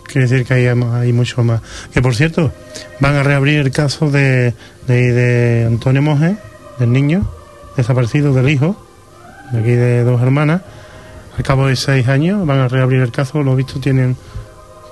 [0.05, 1.61] quiere decir que hay, hay mucho más.
[1.91, 2.51] Que por cierto,
[2.99, 4.53] van a reabrir el caso de,
[4.87, 6.37] de, de Antonio Moje,
[6.77, 7.27] del niño
[7.75, 8.75] desaparecido del hijo,
[9.51, 10.61] de aquí de dos hermanas.
[11.37, 14.15] Al cabo de seis años van a reabrir el caso, lo visto tienen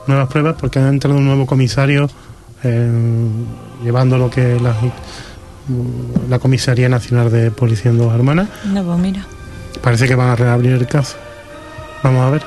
[0.08, 2.10] nuevas pruebas porque ha entrado un nuevo comisario
[2.64, 2.90] eh,
[3.84, 4.74] llevando lo que la,
[6.30, 8.48] la Comisaría Nacional de Policía en dos hermanas.
[8.66, 9.26] No, pues mira.
[9.82, 11.16] Parece que van a reabrir el caso.
[12.04, 12.44] Vamos a ver.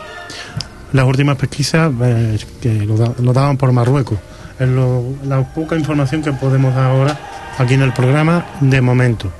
[0.93, 4.19] Las últimas pesquisas eh, que lo, da- lo daban por Marruecos.
[4.59, 7.19] Es lo- la poca información que podemos dar ahora
[7.59, 9.31] aquí en el programa de momento.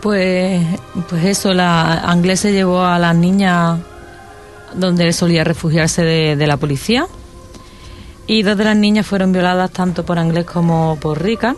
[0.00, 0.62] Pues,
[1.08, 3.78] pues eso, la Anglés se llevó a las niñas
[4.76, 7.06] donde él solía refugiarse de, de la policía.
[8.26, 11.56] Y dos de las niñas fueron violadas tanto por Anglés como por Rica.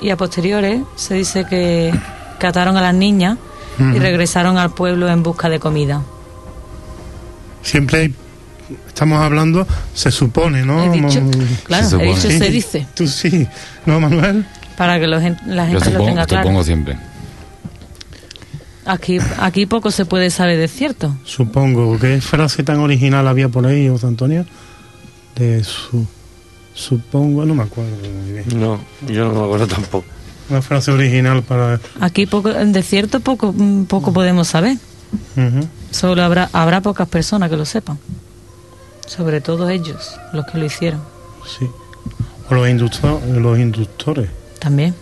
[0.00, 1.92] Y a posteriores se dice que
[2.38, 3.38] cataron a las niñas
[3.78, 6.02] y regresaron al pueblo en busca de comida.
[7.62, 8.14] Siempre hay-
[8.88, 10.82] estamos hablando, se supone, ¿no?
[10.84, 11.30] He dicho, Mo-
[11.64, 12.38] claro, Se he dicho supone.
[12.38, 12.52] se Sí.
[12.52, 13.46] dice, Tú sí,
[13.86, 14.44] ¿no, Manuel?
[14.76, 16.42] para que los la Yo gente lo tenga claro.
[16.44, 16.96] supongo siempre.
[18.84, 21.14] Aquí, aquí poco se puede saber de cierto.
[21.24, 21.98] Supongo.
[21.98, 24.44] ¿Qué frase tan original había por ahí, José Antonio?
[25.36, 26.06] De su...
[26.74, 28.44] Supongo, no me acuerdo muy bien.
[28.58, 30.06] No, yo no me acuerdo tampoco.
[30.48, 31.80] Una frase original para...
[32.00, 34.76] Aquí poco, de cierto poco, mm, poco podemos saber.
[35.90, 37.98] Solo habrá, habrá pocas personas que lo sepan.
[39.06, 41.00] Sobre todo ellos, los que lo hicieron.
[41.58, 41.66] Sí.
[42.50, 44.28] O los, los inductores.
[44.58, 44.94] También.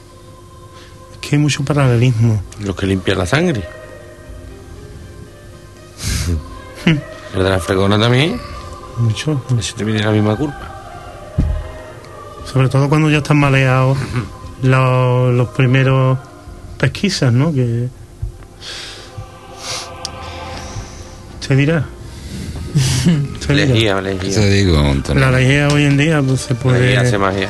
[1.30, 2.42] Que hay mucho paralelismo.
[2.58, 3.62] Los que limpian la sangre.
[7.32, 8.40] El de la fregona también.
[8.98, 9.40] Mucho.
[9.56, 11.36] Ese te tiene la misma culpa.
[12.52, 13.96] Sobre todo cuando ya están maleados
[14.64, 16.18] los, los primeros
[16.76, 17.52] pesquisas, ¿no?
[17.52, 17.86] Que
[21.46, 21.84] se dirá.
[23.46, 23.66] Se dirá.
[23.66, 24.34] Lejía, ¿Qué lejía.
[24.34, 24.94] te digo?
[25.14, 26.80] La lejía hoy en día pues, se puede.
[26.80, 27.48] Lejía hace magia.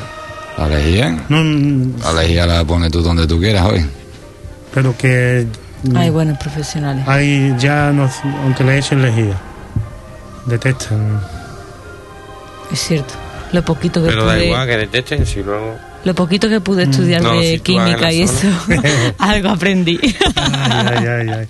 [0.61, 1.25] La lejía.
[1.29, 1.43] No,
[2.05, 3.85] La lejía la pones tú donde tú quieras hoy.
[4.75, 5.47] pero que
[5.85, 7.03] mm, Hay buenos profesionales.
[7.09, 8.09] hay ya, no,
[8.45, 9.35] aunque le echen lejía,
[10.47, 11.21] detestan.
[12.71, 13.15] Es cierto.
[13.53, 15.77] Lo poquito que Pero da pude, igual que detesten si luego.
[16.05, 18.47] lo poquito que pude estudiar No, de si química y eso,
[19.19, 19.99] algo aprendí.
[20.37, 21.49] Ay, ay, ay, ay.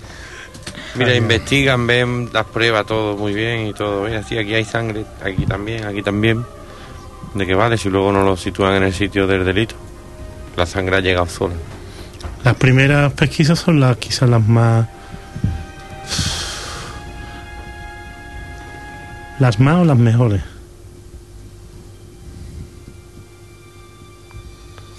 [0.95, 4.03] Mira, investigan, ven las pruebas, todo muy bien y todo.
[4.05, 6.43] Mira, sí, aquí hay sangre, aquí también, aquí también.
[7.33, 9.75] ¿De qué vale si luego no lo sitúan en el sitio del delito?
[10.57, 11.55] La sangre ha llegado sola.
[12.43, 14.87] Las primeras pesquisas son las quizás las más.
[19.39, 20.41] Las más o las mejores.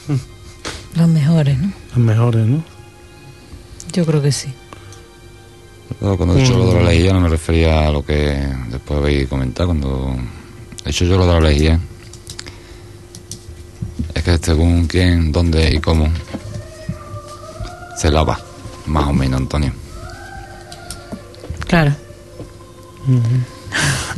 [0.97, 1.73] Los mejores, ¿no?
[1.91, 2.63] Las mejores, ¿no?
[3.93, 4.53] Yo creo que sí.
[6.01, 9.29] Cuando he dicho lo de la lejía no me refería a lo que después habéis
[9.29, 9.69] comentado.
[9.69, 10.17] Cuando
[10.85, 11.79] he dicho yo lo de la lejía,
[14.15, 16.09] es que según quién, dónde y cómo
[17.97, 18.39] se lava,
[18.87, 19.73] más o menos, Antonio.
[21.67, 21.95] Claro.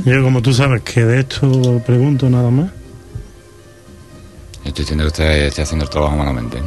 [0.05, 2.71] Yo, como tú sabes que de esto pregunto nada más.
[4.65, 6.63] Yo estoy diciendo que usted esté haciendo el trabajo malamente.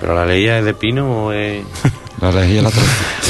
[0.00, 1.64] ¿Pero la ley es de pino o es.?
[2.32, 2.82] La lejía la otra.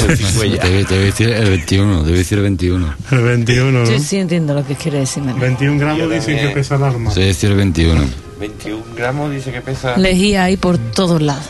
[0.07, 0.57] El cigüeña.
[0.59, 2.95] Te voy a decir el 21, te voy a decir el 21.
[3.11, 3.85] El 21, ¿no?
[3.91, 5.33] Yo sí entiendo lo que quiere decirme.
[5.33, 6.47] 21 gramos dicen también.
[6.47, 7.11] que pesa el arma.
[7.11, 8.01] A decir el 21.
[8.39, 9.97] 21 gramos dice que pesa.
[9.97, 11.45] Lejía ahí por todos lados.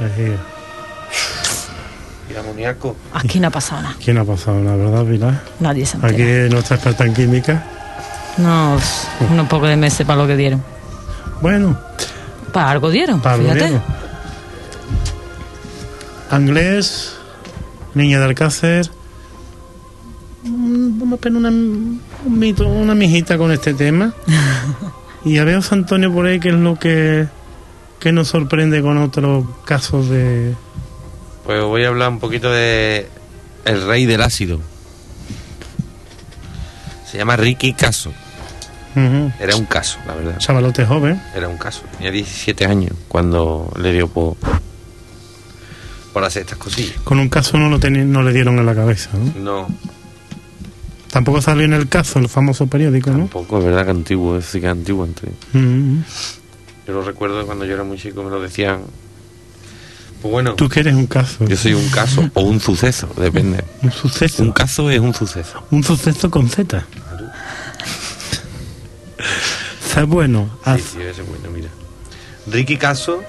[0.00, 0.36] Lejía.
[2.32, 2.96] Y amoníaco.
[3.12, 3.96] Aquí no ha pasado nada.
[4.02, 5.42] ¿Quién ha pasado, la verdad, Pilar?
[5.60, 6.48] Nadie se ha Aquí enterado.
[6.50, 7.64] nuestra experta en química.
[8.38, 8.78] No,
[9.30, 10.62] unos pocos de meses para lo que dieron.
[11.42, 11.78] Bueno,
[12.52, 13.80] Para algo dieron, fíjate.
[16.32, 17.14] Anglés,
[17.92, 18.90] Niña de Alcácer.
[20.44, 24.14] Mm, Vamos a poner una, un mito, una mijita con este tema.
[25.26, 27.28] y a ver, Antonio, por ahí, qué es lo que,
[28.00, 30.54] que nos sorprende con otros casos de.
[31.44, 33.10] Pues voy a hablar un poquito de.
[33.66, 34.58] El rey del ácido.
[37.06, 38.10] Se llama Ricky Caso.
[38.94, 40.38] Era un caso, la verdad.
[40.38, 41.20] Chavalote joven.
[41.34, 41.82] Era un caso.
[41.98, 44.36] Tenía 17 años cuando le dio por.
[46.12, 46.96] Por hacer estas cosillas.
[47.04, 49.10] Con un caso no, lo no le dieron en la cabeza.
[49.36, 49.40] ¿no?
[49.40, 49.68] No,
[51.10, 53.18] Tampoco salió en el caso, el famoso periódico, ¿no?
[53.18, 55.04] tampoco, es verdad que antiguo, es decir, que antiguo.
[55.04, 55.34] Antonio.
[55.54, 56.04] Ujú.
[56.86, 58.80] Yo lo recuerdo cuando yo era muy chico, me lo decían.
[60.22, 61.44] Pues bueno, Tú que eres un caso.
[61.46, 63.62] yo soy un caso o un suceso, depende.
[63.82, 64.42] Un suceso.
[64.42, 65.64] Un caso es un suceso.
[65.72, 66.84] Un suceso con Z.
[69.86, 70.48] Está bueno.
[70.64, 71.68] Haz- Sí, sí, ese es bueno, mira.
[72.46, 73.22] Ricky Caso,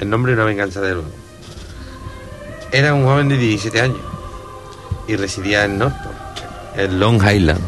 [0.00, 0.96] el nombre de una venganza de.
[2.74, 4.00] Era un joven de 17 años
[5.06, 6.16] y residía en Norfolk,
[6.74, 7.60] en Long Island.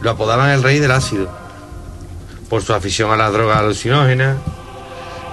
[0.00, 1.28] Lo apodaban el rey del ácido
[2.48, 4.38] por su afición a las drogas alucinógenas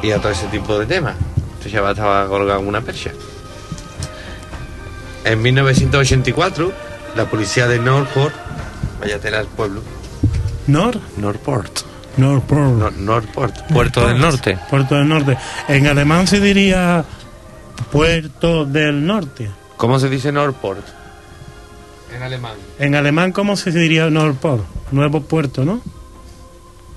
[0.03, 1.15] y a todo ese tipo de temas.
[1.59, 3.11] Este chaval estaba colgado en una percha.
[5.23, 6.73] En 1984,
[7.15, 8.33] la policía de Norfolk,
[8.99, 9.81] vaya tela el pueblo,
[10.67, 11.94] Nor, Norport.
[12.17, 12.71] Norport.
[12.73, 14.57] Nor- Norport, Puerto del Norte.
[14.69, 15.37] Puerto del Norte.
[15.67, 17.03] En alemán se diría
[17.91, 19.49] Puerto del Norte.
[19.77, 20.85] ¿Cómo se dice Norport?
[22.15, 22.53] En alemán.
[22.79, 24.63] En alemán, ¿cómo se diría Norport?
[24.91, 25.81] Nuevo puerto, ¿no?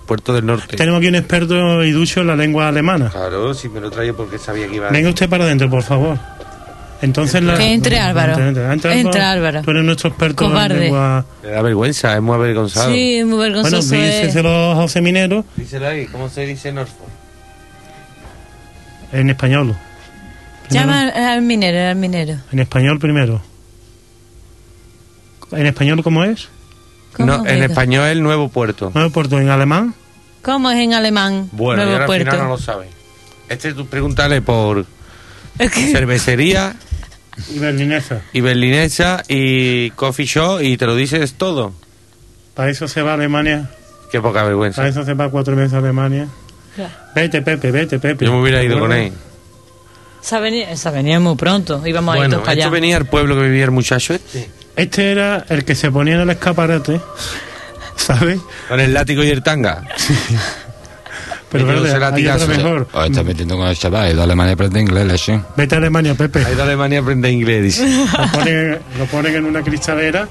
[0.06, 0.76] Puerto del Norte.
[0.76, 3.10] Tenemos aquí un experto y ducho en la lengua alemana.
[3.10, 6.18] Claro, si me lo traía porque sabía que iba Venga usted para adentro, por favor.
[7.00, 7.56] Entonces la...
[7.56, 8.32] Que entre Álvaro.
[8.42, 9.62] Entra, entra, Entra Álvaro.
[9.62, 10.74] Tú eres nuestro experto en Cobarde.
[10.74, 11.26] la lengua...
[11.44, 12.92] Me da vergüenza, es muy avergonzado.
[12.92, 13.94] Sí, muy Bueno, vergonzoso.
[13.94, 14.26] es.
[14.26, 17.08] díselo a José Minero Díselo ahí, ¿cómo se dice Norfolk?
[19.12, 19.74] en español.
[20.70, 22.36] Llama al, minero, al minero.
[22.52, 23.40] En español primero.
[25.52, 26.48] ¿En español cómo es?
[27.14, 28.90] ¿Cómo, No, en español es el nuevo puerto.
[28.94, 29.40] Nuevo puerto.
[29.40, 29.94] ¿En alemán?
[30.42, 31.48] ¿Cómo es en alemán?
[31.52, 32.30] Bueno, y Nuevo ahora al puerto.
[32.32, 32.88] final no lo sabe.
[33.48, 34.84] Este tú pregúntale por
[35.58, 36.74] Es que cervecería
[37.54, 38.20] Y berlinesa.
[38.32, 41.72] y berlinesa y coffee shop y te lo dices todo.
[42.54, 43.70] Para eso se va a Alemania.
[44.10, 44.76] Qué poca vergüenza.
[44.78, 46.26] Para eso se va cuatro meses a Alemania.
[47.14, 48.24] Vete, Pepe, vete, Pepe.
[48.24, 49.12] Yo me hubiera ido con ¿Te él.
[50.22, 51.84] esa venía, esa venía muy pronto.
[51.86, 52.70] Íbamos a ir todos para esto allá.
[52.70, 54.48] venía al pueblo que vivía el muchacho este.
[54.76, 57.00] Este era el que se ponía en el escaparate,
[57.96, 58.38] ¿sabes?
[58.68, 59.84] Con el látigo y el tanga.
[61.50, 62.86] Pero verde, se la hay mejor.
[62.92, 65.40] Os está metiendo con el chaval, de Alemania aprende inglés, leche.
[65.56, 66.44] Vete a Alemania, Pepe.
[66.44, 67.86] Ha ido a Alemania a aprender inglés, dice.
[68.18, 70.28] Lo ponen, lo ponen en una cristalera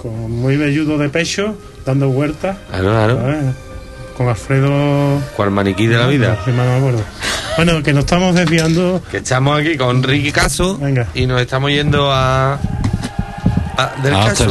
[0.00, 2.56] con muy velludo de pecho, dando vueltas.
[2.70, 3.18] Claro, claro.
[4.16, 5.20] Con Alfredo.
[5.36, 6.38] Cual maniquí de la vida.
[6.44, 7.02] Sí, no me acuerdo.
[7.56, 9.02] Bueno, que nos estamos desviando.
[9.10, 11.08] Que estamos aquí con Ricky Caso Venga.
[11.14, 12.54] y nos estamos yendo a.
[13.76, 14.44] a- del A caso.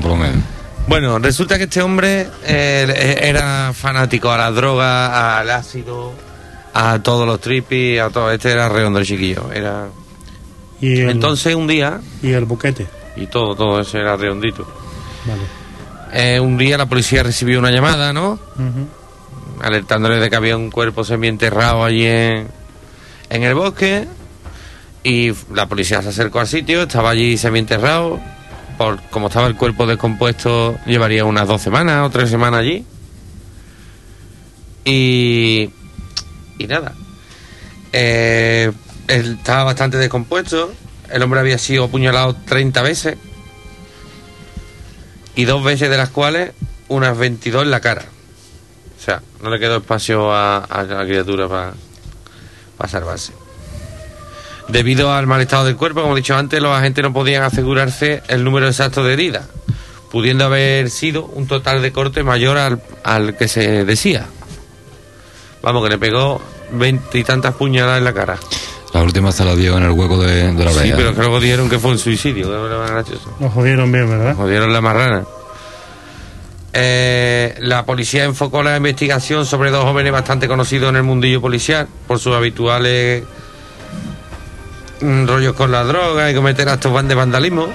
[0.00, 0.42] Por lo menos.
[0.88, 6.12] Bueno, resulta que este hombre eh, era fanático a la droga, al ácido,
[6.72, 8.30] a todos los tripis, a todo.
[8.32, 9.52] Este era redondo el chiquillo.
[9.52, 9.88] Era...
[10.80, 12.86] Y el, Entonces un día, y el buquete.
[13.16, 14.66] y todo, todo eso era redondito.
[15.26, 15.42] Vale.
[16.12, 18.38] Eh, un día la policía recibió una llamada, ¿no?
[19.60, 22.48] Alertándole de que había un cuerpo semienterrado allí en,
[23.28, 24.06] en el bosque
[25.02, 28.20] y la policía se acercó al sitio, estaba allí semienterrado,
[28.78, 32.86] por como estaba el cuerpo descompuesto llevaría unas dos semanas o tres semanas allí.
[34.84, 35.70] Y
[36.58, 36.94] y nada.
[37.92, 38.72] Eh,
[39.08, 40.72] él estaba bastante descompuesto
[41.10, 43.16] el hombre había sido apuñalado 30 veces
[45.34, 46.52] y dos veces de las cuales
[46.88, 48.04] unas 22 en la cara.
[48.98, 53.32] O sea, no le quedó espacio a, a la criatura para salvarse.
[54.68, 58.22] Debido al mal estado del cuerpo, como he dicho antes, los agentes no podían asegurarse
[58.28, 59.46] el número exacto de heridas,
[60.10, 64.26] pudiendo haber sido un total de corte mayor al, al que se decía.
[65.62, 66.40] Vamos, que le pegó
[66.72, 68.38] veinte y tantas puñaladas en la cara.
[68.92, 71.40] La última se la dio en el hueco de, de la Sí, pero que luego
[71.40, 73.18] dijeron que fue un suicidio, que.
[73.40, 74.34] Nos jodieron bien, ¿verdad?
[74.34, 75.24] Jodieron la marrana.
[76.72, 81.88] Eh, la policía enfocó la investigación sobre dos jóvenes bastante conocidos en el mundillo policial
[82.06, 83.24] por sus habituales
[85.00, 87.68] rollos con la droga y cometer actos van- de vandalismo.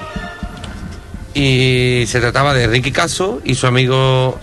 [1.34, 4.40] Y se trataba de Ricky Caso y su amigo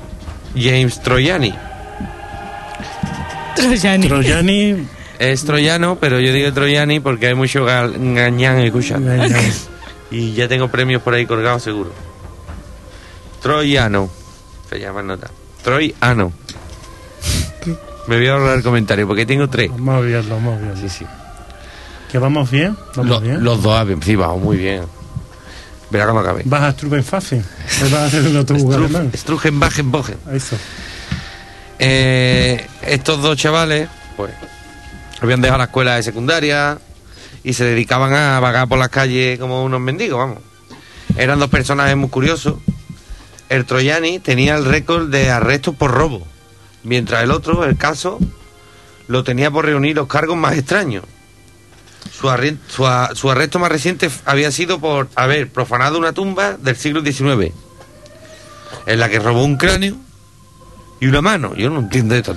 [0.56, 1.54] James Troyani.
[3.54, 4.08] Troyani.
[4.08, 4.88] Troyani.
[5.18, 8.96] Es troyano, pero yo digo Troyani porque hay mucho gañán escucha.
[8.98, 9.38] venga.
[10.10, 11.92] Y ya tengo premios por ahí colgados seguro.
[13.42, 14.10] Troyano.
[14.68, 15.30] Se llama nota.
[15.62, 16.32] Troyano.
[18.08, 19.70] Me voy a ahorrar el comentario porque tengo tres.
[19.70, 20.76] Vamos a verlo, vamos a verlo.
[20.80, 21.06] Sí, sí.
[22.11, 22.76] ¿Que vamos bien?
[22.96, 23.42] ¿Vamos Lo- bien?
[23.44, 24.82] los dos, sí, vamos muy bien.
[25.90, 26.42] Verá cómo acabé.
[26.44, 27.44] Vas a Strubenfassen.
[27.82, 29.11] Vas a hacer un autobús alemán.
[29.84, 30.16] Bogen.
[30.32, 30.56] Eso.
[31.78, 34.32] Eh, estos dos chavales, pues,
[35.20, 36.78] habían dejado la escuela de secundaria
[37.42, 40.38] y se dedicaban a vagar por las calles como unos mendigos, vamos.
[41.16, 42.54] Eran dos personajes muy curiosos.
[43.49, 46.24] El Troyani tenía el récord de arrestos por robo,
[46.84, 48.18] mientras el otro, el caso,
[49.08, 51.03] lo tenía por reunir los cargos más extraños.
[52.21, 56.57] Su, arri- su a- su arresto más reciente había sido por haber profanado una tumba
[56.59, 57.53] del siglo XIX,
[58.87, 59.97] en la que robó un cráneo
[61.01, 61.55] y una mano.
[61.55, 62.34] Yo no entiendo esto.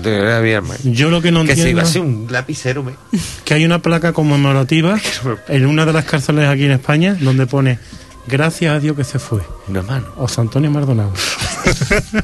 [0.83, 2.93] Yo lo que no Que se entiendo iba a un lapicero, me.
[3.43, 4.97] que hay una placa conmemorativa
[5.49, 7.77] en una de las cárceles aquí en España donde pone
[8.25, 9.41] Gracias a Dios que se fue.
[9.67, 10.07] Una mano.
[10.15, 11.11] José Antonio Maldonado.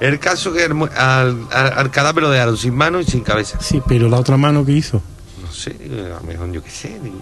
[0.00, 3.58] El caso que al- al cadáver lo dejaron sin mano y sin cabeza.
[3.60, 5.02] Sí, pero la otra mano que hizo,
[5.50, 7.00] No sé, a lo mejor yo qué sé.
[7.02, 7.20] digo,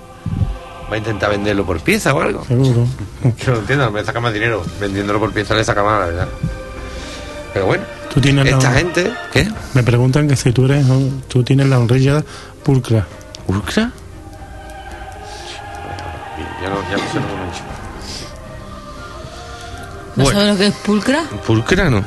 [0.90, 2.44] Va a intentar venderlo por pieza o algo.
[2.44, 2.86] seguro.
[3.44, 4.62] Yo no entiendo, me saca más dinero.
[4.78, 6.28] Vendiéndolo por pieza le saca más, la verdad.
[7.54, 9.10] Pero bueno, Tú tienes la, esta gente.
[9.32, 9.48] ¿Qué?
[9.72, 10.84] Me preguntan que si tú eres,
[11.28, 12.22] tú tienes la honrilla
[12.62, 13.06] pulcra.
[13.46, 13.90] ¿Ulcra?
[16.62, 17.62] Ya no, ya no sé lo que me he dicho.
[20.16, 20.38] ¿No Bueno.
[20.38, 21.22] sabes lo que es pulcra?
[21.46, 22.04] ¿Pulcra no?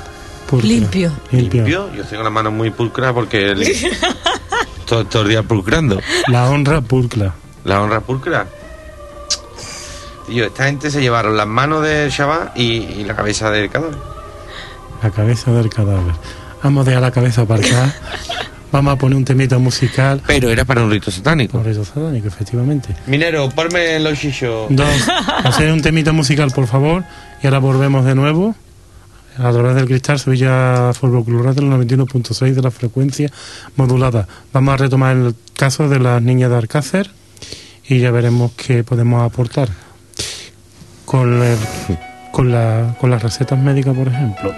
[0.52, 0.69] Pulcra.
[0.69, 1.11] Limpio.
[1.32, 1.64] Limpio.
[1.65, 1.94] Limpio.
[1.95, 3.65] Yo tengo las manos muy pulcras porque el-
[4.86, 5.99] todo, todo el día pulcrando.
[6.28, 7.34] La honra pulcra.
[7.64, 8.45] La honra pulcra.
[10.28, 13.98] Tío, esta gente se llevaron las manos del chaval y, y la cabeza del cadáver.
[15.03, 16.14] La cabeza del cadáver.
[16.64, 17.94] Vamos a dejar la cabeza aparcada.
[18.72, 20.22] Vamos a poner un temita musical.
[20.26, 21.57] Pero era para un rito satánico.
[21.57, 22.95] Por eso satánico, efectivamente.
[23.07, 24.68] Minero, ponme los chichos.
[24.69, 25.10] Dos.
[25.44, 27.03] Hacer un temita musical, por favor.
[27.44, 28.56] Y ahora volvemos de nuevo
[29.37, 33.31] a través del cristal Sevilla Fútbol Club Radio, el 91.6 de la frecuencia
[33.75, 34.27] modulada.
[34.53, 37.09] Vamos a retomar el caso de las niñas de Alcácer
[37.87, 39.69] y ya veremos qué podemos aportar
[41.05, 41.57] con, el,
[42.31, 44.53] con, la, con las recetas médicas, por ejemplo.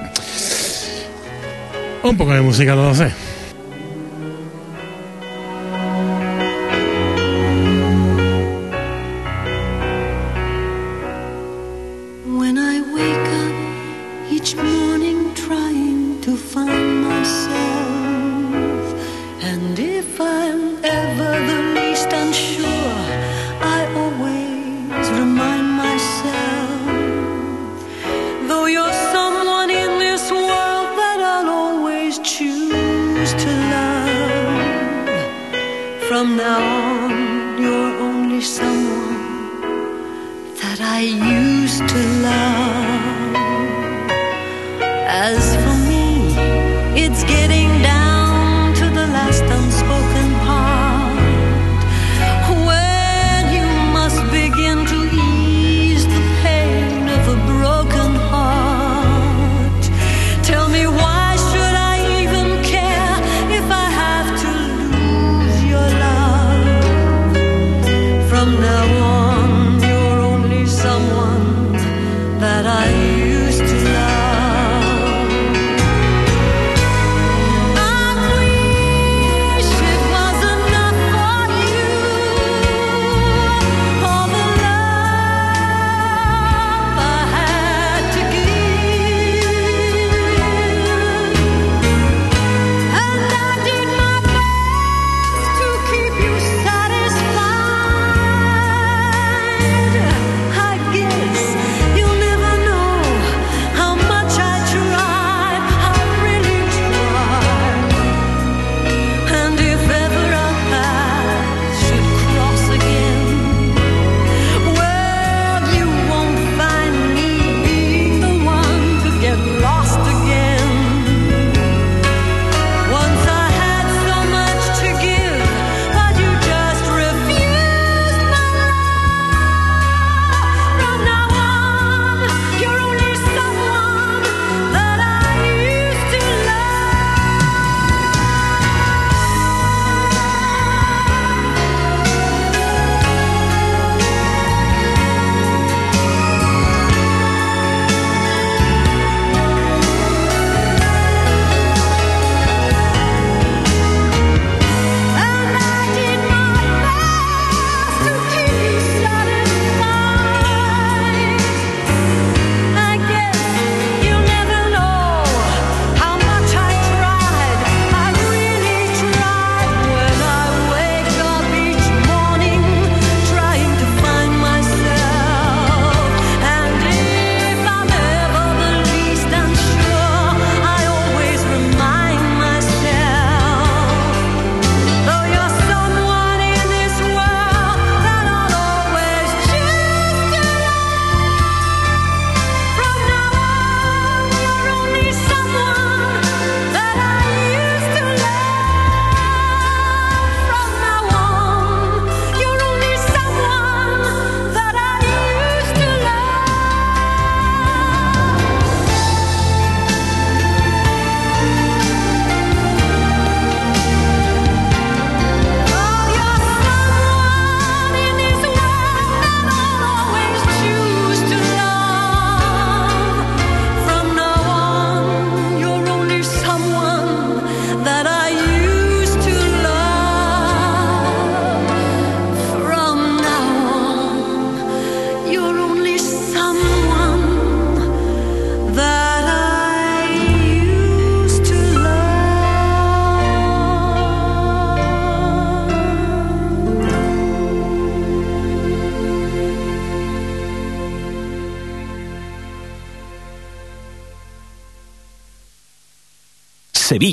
[2.03, 3.32] Un poco de música 12.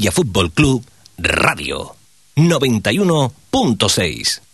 [0.00, 0.82] Sevilla Fútbol Club
[1.18, 1.94] Radio
[2.34, 4.49] 91.6.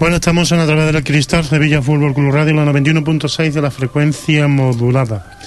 [0.00, 3.70] Bueno, estamos en la través del cristal Sevilla Fútbol Club Radio, la 91.6 de la
[3.70, 5.38] frecuencia modulada.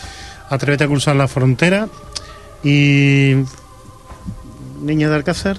[0.48, 1.88] Atrévete a cruzar la frontera
[2.64, 3.34] y.
[4.80, 5.58] Niña de Alcácer.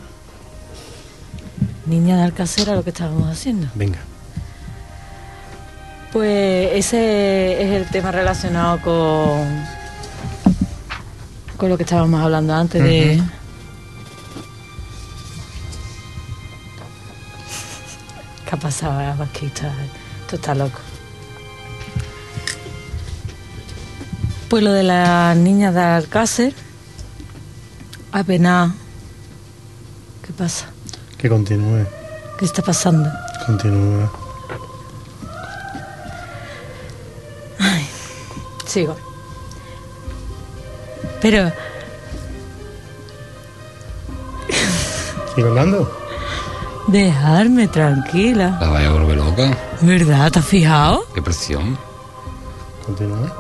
[1.87, 3.67] Niña de Alcácer a lo que estábamos haciendo.
[3.75, 3.99] Venga.
[6.13, 9.45] Pues ese es el tema relacionado con.
[11.57, 13.21] con lo que estábamos hablando antes de
[18.55, 19.73] ha pasado, eh, Vasquita?
[20.23, 20.79] Esto está loco.
[24.49, 26.55] Pues lo de las niñas de Alcácer,
[28.13, 28.73] apenas...
[30.25, 30.67] ¿Qué pasa?
[31.19, 31.85] Que continúe,
[32.39, 33.11] ¿Qué está pasando?
[33.47, 34.09] continúe.
[38.67, 38.97] Sigo.
[41.21, 41.53] Pero,
[45.35, 46.04] ¿Sigo hablando?
[46.89, 48.59] Dejarme tranquila.
[48.61, 49.57] La vaya a volver loca.
[49.81, 50.31] ¿Verdad?
[50.33, 51.05] ¿Te has fijado?
[51.15, 51.79] Qué presión.
[52.85, 53.31] Continúe.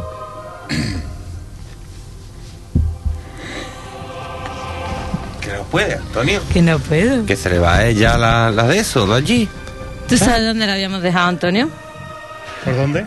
[5.40, 6.40] Que no puede, Antonio.
[6.52, 7.26] Que no puedo.
[7.26, 9.48] Que se le va a ella la, la de eso, de allí.
[10.08, 11.68] ¿Tú sabes dónde la habíamos dejado, Antonio?
[12.64, 13.06] ¿Por dónde?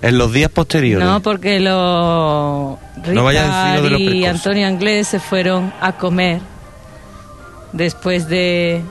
[0.00, 1.06] En los días posteriores.
[1.06, 2.76] No, porque los
[3.06, 4.26] No vaya a decir lo de los y.
[4.26, 6.40] Antonio Anglés se fueron a comer
[7.72, 8.82] después de,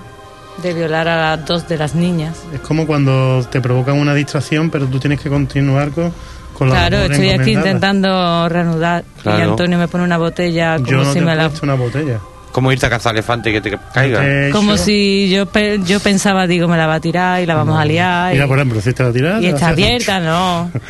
[0.63, 2.37] de violar a las dos de las niñas.
[2.53, 6.13] Es como cuando te provocan una distracción, pero tú tienes que continuar con,
[6.57, 9.29] con la Claro, estoy aquí intentando reanudar y.
[9.29, 12.19] Antonio me pone una botella como Yo no si te me la una botella.
[12.51, 14.25] Como irte a cazar elefante y que te caiga.
[14.47, 17.55] He Como si yo pe- yo pensaba, digo, me la va a tirar y la
[17.55, 18.33] vamos a liar.
[18.33, 19.41] Mira, y- por ejemplo, si te la tiras...
[19.41, 20.69] Y está abierta, no.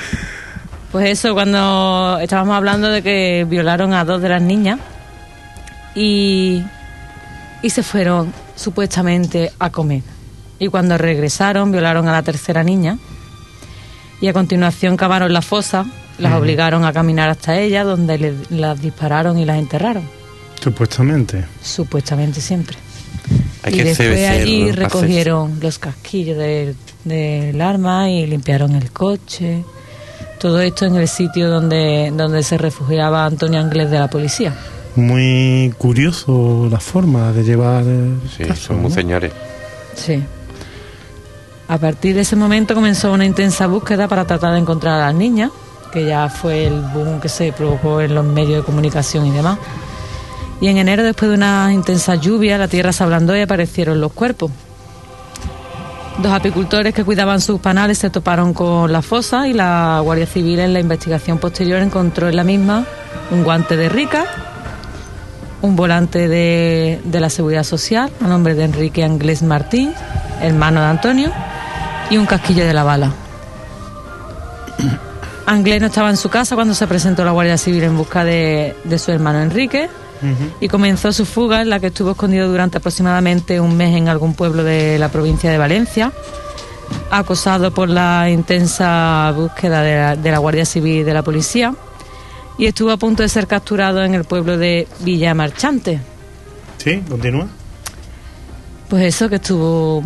[0.91, 4.77] Pues eso, cuando estábamos hablando de que violaron a dos de las niñas
[5.95, 6.63] y,
[7.63, 10.01] y se fueron supuestamente a comer.
[10.59, 12.97] Y cuando regresaron, violaron a la tercera niña
[14.19, 15.85] y a continuación cavaron la fosa,
[16.19, 20.03] las obligaron a caminar hasta ella, donde le- las dispararon y las enterraron.
[20.61, 21.45] Supuestamente.
[21.63, 22.77] Supuestamente siempre.
[23.63, 28.91] Hay y que ser después allí recogieron los casquillos del, del arma y limpiaron el
[28.91, 29.63] coche.
[30.39, 34.55] Todo esto en el sitio donde, donde se refugiaba Antonio Anglés de la policía.
[34.95, 37.83] Muy curioso la forma de llevar.
[38.35, 38.95] Sí, caso, son muy ¿no?
[38.95, 39.31] señores.
[39.95, 40.23] Sí.
[41.67, 45.15] A partir de ese momento comenzó una intensa búsqueda para tratar de encontrar a las
[45.15, 45.51] niñas,
[45.93, 49.57] que ya fue el boom que se provocó en los medios de comunicación y demás.
[50.59, 54.11] Y en enero, después de una intensa lluvia, la tierra se ablandó y aparecieron los
[54.11, 54.51] cuerpos.
[56.21, 60.59] Dos apicultores que cuidaban sus panales se toparon con la fosa y la Guardia Civil
[60.59, 62.85] en la investigación posterior encontró en la misma
[63.31, 64.25] un guante de rica,
[65.61, 69.93] un volante de, de la Seguridad Social a nombre de Enrique Anglés Martín,
[70.41, 71.31] hermano de Antonio,
[72.09, 73.11] y un casquillo de la bala.
[75.45, 78.75] Anglés no estaba en su casa cuando se presentó la Guardia Civil en busca de,
[78.83, 79.89] de su hermano Enrique
[80.59, 84.35] y comenzó su fuga en la que estuvo escondido durante aproximadamente un mes en algún
[84.35, 86.11] pueblo de la provincia de Valencia,
[87.09, 91.73] acosado por la intensa búsqueda de la, de la Guardia Civil y de la policía
[92.61, 95.99] y estuvo a punto de ser capturado en el pueblo de Villa Marchante.
[96.77, 97.47] Sí, continúa.
[98.87, 100.03] Pues eso que estuvo...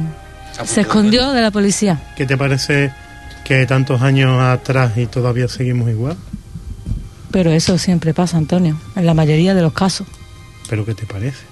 [0.64, 2.02] Se escondió de la policía.
[2.16, 2.94] ¿Qué te parece
[3.44, 6.16] que tantos años atrás y todavía seguimos igual?
[7.30, 10.08] Pero eso siempre pasa, Antonio, en la mayoría de los casos.
[10.70, 11.44] ¿Pero qué te parece?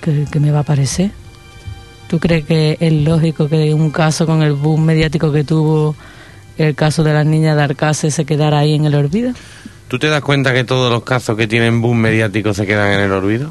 [0.00, 1.10] ¿Qué, qué me va a parecer?
[2.08, 5.94] ¿Tú crees que es lógico que un caso con el boom mediático que tuvo
[6.56, 9.34] el caso de las niñas de Arcase se quedara ahí en el olvido?
[9.88, 13.00] ¿Tú te das cuenta que todos los casos que tienen boom mediático se quedan en
[13.00, 13.50] el olvido?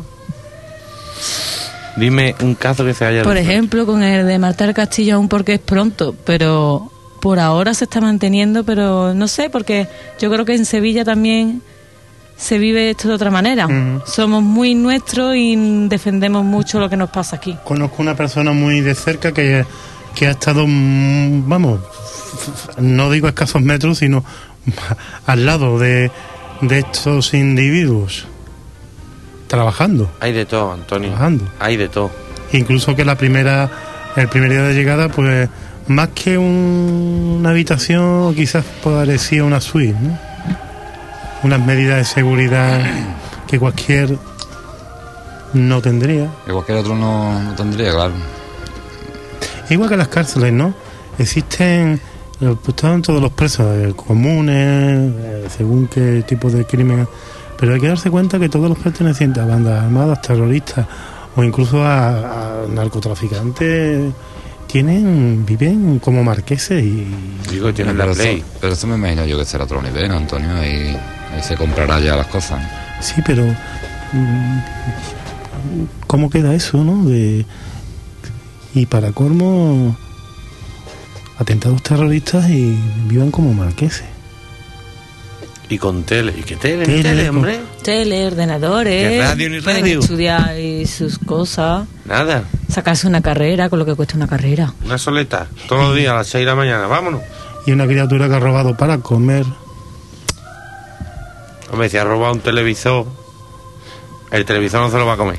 [1.95, 5.27] Dime un caso que se haya Por ejemplo, con el de Marta del Castillo aún
[5.27, 9.87] porque es pronto, pero por ahora se está manteniendo, pero no sé, porque
[10.19, 11.63] yo creo que en Sevilla también
[12.37, 13.67] se vive esto de otra manera.
[14.05, 17.57] Somos muy nuestros y defendemos mucho lo que nos pasa aquí.
[17.63, 19.65] Conozco una persona muy de cerca que,
[20.13, 21.79] que ha estado, mm, vamos,
[22.77, 24.23] no digo a escasos metros, sino
[25.25, 26.11] al lado de,
[26.61, 28.25] de estos individuos,
[29.47, 30.09] trabajando.
[30.19, 31.09] Hay de todo, Antonio.
[31.09, 31.45] Trabajando.
[31.59, 32.11] Hay de todo.
[32.53, 33.69] Incluso que la primera,
[34.15, 35.49] el primer día de llegada, pues
[35.87, 40.17] más que un- una habitación, quizás parecía una suite, ¿no?
[41.43, 42.81] Unas medidas de seguridad
[43.47, 44.17] que cualquier
[45.53, 46.29] no tendría.
[46.45, 48.13] Que cualquier otro no, no tendría, claro.
[49.69, 50.73] Igual que las cárceles, ¿no?
[51.19, 51.99] Existen,
[52.39, 54.55] pues, están todos los presos, eh, comunes,
[55.17, 57.07] eh, según qué tipo de crimen.
[57.59, 60.85] Pero hay que darse cuenta que todos los pertenecientes a bandas armadas, terroristas
[61.35, 64.13] o incluso a, a narcotraficantes
[64.67, 67.07] tienen, viven como marqueses y
[67.49, 68.37] Digo, tienen la pero, play.
[68.37, 70.95] eso, pero eso me imagino yo que será otro nivel, Antonio, y,
[71.37, 72.59] y se comprará ya las cosas.
[73.01, 74.57] Sí, pero mm,
[76.07, 77.05] ¿cómo queda eso, no?
[77.09, 77.45] De,
[78.73, 79.95] y para colmo,
[81.39, 82.77] atentados terroristas y
[83.07, 84.03] vivan como marqueses.
[85.69, 86.33] Y con tele.
[86.37, 86.85] ¿Y qué tele?
[86.85, 87.59] Tele, Tele, hombre.
[87.83, 89.11] Tele, ordenadores.
[89.11, 89.99] Ni radio, ni pueden radio.
[89.99, 91.85] estudiar y sus cosas.
[92.05, 92.45] Nada.
[92.69, 94.73] Sacarse una carrera con lo que cuesta una carrera.
[94.85, 95.47] Una soleta.
[95.67, 96.87] Todos los días a las 6 de la mañana.
[96.87, 97.21] Vámonos.
[97.65, 99.45] Y una criatura que ha robado para comer.
[101.71, 103.05] Hombre, si ha robado un televisor,
[104.31, 105.37] el televisor no se lo va a comer.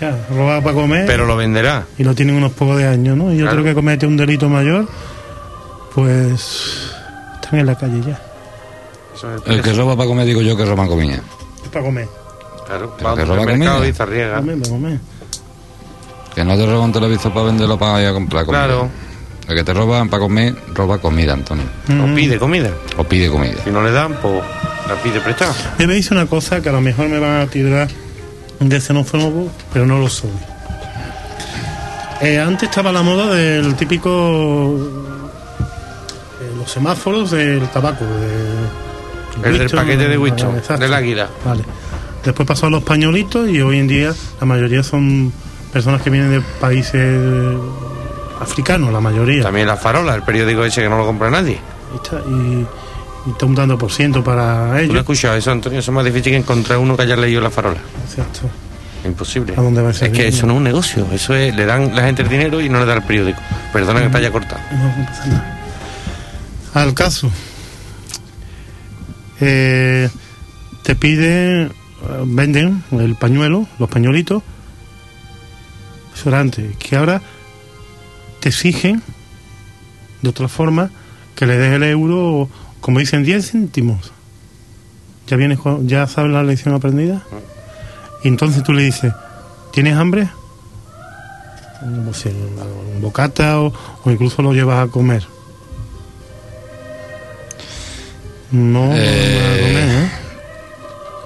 [0.00, 1.04] Ya, robado para comer.
[1.06, 1.86] Pero lo venderá.
[1.98, 3.32] y lo tienen unos pocos de años, ¿no?
[3.32, 3.64] Y otro Claro.
[3.64, 4.88] que comete un delito mayor,
[5.94, 6.90] pues
[7.34, 8.20] están en la calle ya.
[9.46, 11.20] El que roba para comer, digo yo que roba comida.
[11.62, 12.08] Es para comer.
[12.66, 13.88] Claro, Pero va que roba mercado comida.
[13.88, 14.98] y para comer.
[16.34, 18.64] Que no te roba un televisor para venderlo para ir a comprar comida.
[18.64, 18.88] Claro.
[19.48, 21.64] El que te roba para comer, roba comida, Antonio.
[21.90, 22.14] O Mm.
[22.14, 22.70] pide comida.
[22.96, 23.54] O pide comida.
[23.62, 24.42] Si no le dan, pues
[24.88, 25.54] la pide prestada.
[25.78, 27.88] Yo me dice una cosa que a lo mejor me van a tirar
[28.58, 30.30] de xenófobo, pero no lo soy.
[32.20, 34.76] Eh, antes estaba la moda del típico.
[36.64, 38.04] Los semáforos del tabaco.
[38.04, 40.78] de- El del paquete de exacto.
[40.78, 41.28] del águila.
[41.44, 41.62] Vale.
[42.24, 45.32] Después pasó a los pañuelitos y hoy en día la mayoría son
[45.72, 47.20] personas que vienen de países
[48.40, 49.42] africanos, la mayoría.
[49.42, 51.58] También la farola, el periódico ese que no lo compra nadie.
[52.28, 52.32] Y,
[53.26, 54.96] y está un tanto por ciento para ¿Tú no ellos.
[54.98, 55.78] escuchado eso, Antonio?
[55.80, 57.78] Eso es más difícil que encontrar uno que haya leído la farola.
[58.08, 58.40] Exacto.
[59.04, 59.52] Imposible.
[59.56, 61.06] ¿A dónde va ese es que eso no es un negocio.
[61.12, 63.40] Eso es, le dan la gente el dinero y no le da el periódico.
[63.72, 64.60] Perdona que te haya cortado.
[64.72, 65.60] No, no pasa nada.
[66.74, 67.30] Al caso.
[69.40, 70.10] Eh,
[70.82, 71.70] te piden, eh,
[72.26, 74.42] venden el pañuelo, los pañuelitos,
[76.78, 77.20] que ahora
[78.40, 79.02] te exigen
[80.22, 80.90] de otra forma
[81.36, 82.48] que le des el euro,
[82.80, 84.12] como dicen, 10 céntimos.
[85.28, 87.22] ¿Ya vienes ya sabes la lección aprendida?
[88.24, 89.12] Y entonces tú le dices,
[89.72, 90.28] ¿tienes hambre?
[91.82, 93.72] Un bocata o,
[94.04, 95.33] o incluso lo llevas a comer.
[98.54, 100.10] No, no Eh, a comer, ¿eh?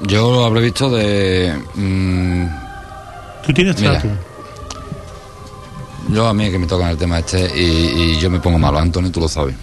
[0.03, 1.53] Yo lo habré visto de.
[1.75, 2.47] mm,
[3.45, 4.09] Tú tienes trato.
[6.09, 7.63] yo a mí que me tocan el tema este y,
[8.15, 9.55] y yo me pongo malo, Antonio, tú lo sabes.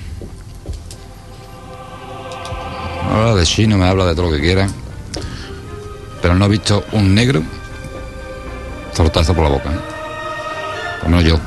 [3.07, 4.67] Me habla de chino, me habla de todo lo que quiera.
[6.21, 7.41] Pero no he visto un negro
[8.93, 9.69] soltarse por la boca.
[9.71, 9.79] ¿eh?
[11.01, 11.39] Por lo menos yo.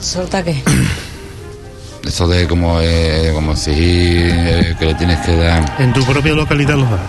[0.00, 0.62] ¿Solta qué?
[2.06, 5.76] Eso de como, eh, como exigir eh, que le tienes que dar.
[5.78, 7.00] En tu propia localidad los das.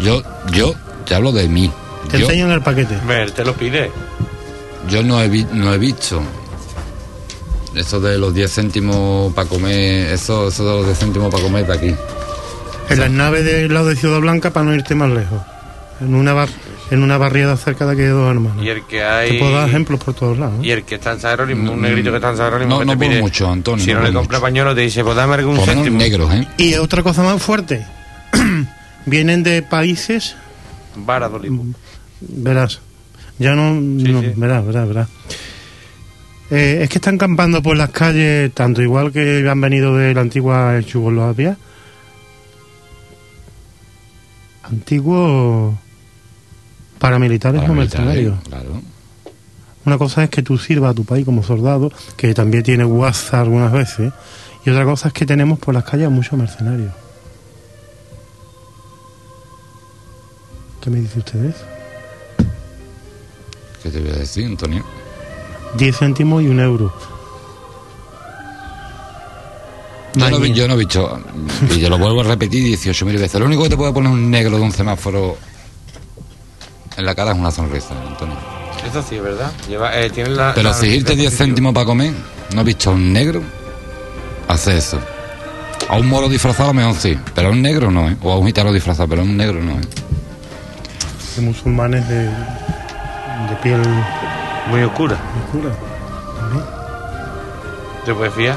[0.00, 0.22] Yo,
[0.52, 0.74] yo
[1.04, 1.70] te hablo de mí.
[2.10, 2.96] Te Yo, enseñan el paquete.
[3.06, 3.90] Ver, te lo pide.
[4.88, 6.22] yo no, he vi- no he visto
[7.74, 11.66] eso de los 10 céntimos para comer, eso, eso de los 10 céntimos para comer
[11.66, 11.94] de aquí.
[12.88, 15.40] En las naves del lado de Ciudad Blanca para no irte más lejos.
[16.00, 16.48] En una bar,
[16.90, 18.64] en una barriada cerca de aquí de dos hermanos.
[18.64, 19.32] Y el que hay.
[19.32, 20.56] Te puedo dar ejemplos por todos lados.
[20.62, 20.66] ¿eh?
[20.68, 22.70] Y el que está en San Jerónimo, un negrito que está en San Jerónimo.
[22.70, 24.42] No, que no te pide- mucho, Antonio, Si no no, le compra mucho.
[24.46, 25.98] pañuelo, te dice, pues dame algún Por menos céntimo.
[25.98, 26.46] negros, ¿eh?
[26.56, 27.84] Y otra cosa más fuerte.
[29.06, 30.36] Vienen de países
[30.96, 31.64] Vara, Dolivo.
[32.20, 32.80] Verás.
[33.38, 33.74] Ya no.
[33.74, 34.32] Sí, no, sí.
[34.36, 35.08] Verás, verás, verás.
[36.50, 40.22] Eh, es que están campando por las calles, tanto igual que han venido de la
[40.22, 41.56] antigua Yugoslavia.
[44.64, 45.74] Antiguos
[46.98, 48.38] paramilitares o mercenarios.
[48.44, 48.80] Claro.
[49.84, 53.42] Una cosa es que tú sirvas a tu país como soldado, que también tiene WhatsApp
[53.42, 54.12] algunas veces,
[54.64, 56.92] y otra cosa es que tenemos por las calles a muchos mercenarios.
[60.82, 61.54] ¿Qué me dice ustedes?
[63.82, 64.84] ¿Qué te voy a decir, Antonio?
[65.76, 66.92] 10 céntimos y un euro.
[70.14, 71.20] Yo no, yo no he visto,
[71.74, 73.38] y yo lo vuelvo a repetir 18.000 veces.
[73.38, 75.36] Lo único que te puede poner un negro de un semáforo
[76.98, 78.36] en la cara es una sonrisa, Antonio.
[78.88, 79.50] Eso sí, es verdad.
[79.68, 81.48] Lleva, eh, tiene la, Pero la- exigirte la 10 posición.
[81.48, 82.12] céntimos para comer,
[82.54, 83.42] no he visto a un negro
[84.48, 84.98] hacer eso.
[85.88, 88.16] A un moro disfrazado, a lo mejor sí, pero a un negro no, ¿eh?
[88.22, 89.84] O a un gitano disfrazado, pero a un negro no, ¿eh?
[91.36, 93.80] de musulmanes de, de piel
[94.70, 95.16] Muy oscura.
[95.46, 95.70] oscura.
[96.40, 96.64] también.
[98.04, 98.56] ¿Te puedes fiar?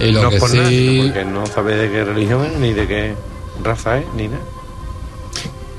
[0.00, 2.58] Y lo no que por nada, sí, sino porque no sabes de qué religión es,
[2.58, 3.14] ni de qué
[3.62, 4.42] raza es, ni nada.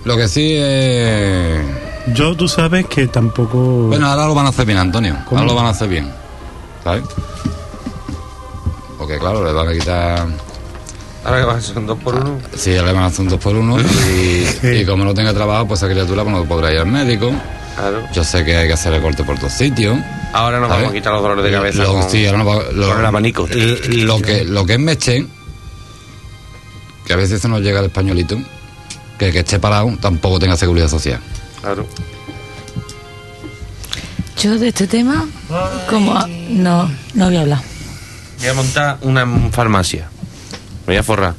[0.06, 1.62] Lo que sí es...
[2.14, 3.58] Yo, tú sabes que tampoco.
[3.88, 5.16] Bueno, ahora lo van a hacer bien, Antonio.
[5.26, 5.40] ¿Cómo?
[5.40, 6.12] Ahora lo van a hacer bien.
[6.84, 7.04] ¿Sabes?
[8.98, 10.28] Porque claro, le van a quitar...
[11.26, 12.38] Ahora que vas a ser un dos por uno.
[12.56, 13.78] Sí, le van a hacer un dos por uno
[14.62, 17.32] y, y como no tenga trabajo, pues esa criatura pues, no podrá ir al médico.
[17.78, 18.04] Claro.
[18.14, 19.98] Yo sé que hay que hacer el corte por todos sitios.
[20.34, 20.84] Ahora nos ¿sabes?
[20.84, 21.84] vamos a quitar los dolores de cabeza.
[21.84, 23.48] Lo, con- sí, ahora no va- lo- con el abanico.
[23.50, 25.26] l- Lo que, lo que es Meche,
[27.06, 28.38] que a veces se nos llega el españolito,
[29.24, 31.20] que el que esté parado tampoco tenga seguridad social.
[31.62, 31.86] Claro.
[34.41, 35.26] Yo de este tema,
[35.90, 37.60] como a- no, no voy a hablar.
[38.40, 40.08] Voy a montar una farmacia.
[40.86, 41.34] Me voy a forrar.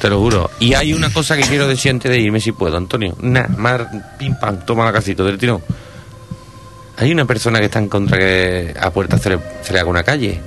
[0.00, 0.50] Te lo juro.
[0.58, 3.16] Y hay una cosa que quiero decir antes de irme, si puedo, Antonio.
[3.20, 3.80] Nada, más
[4.18, 5.62] pim pam, toma la casito del tirón.
[6.96, 9.88] Hay una persona que está en contra que a puerta se le, se le haga
[9.88, 10.40] una calle.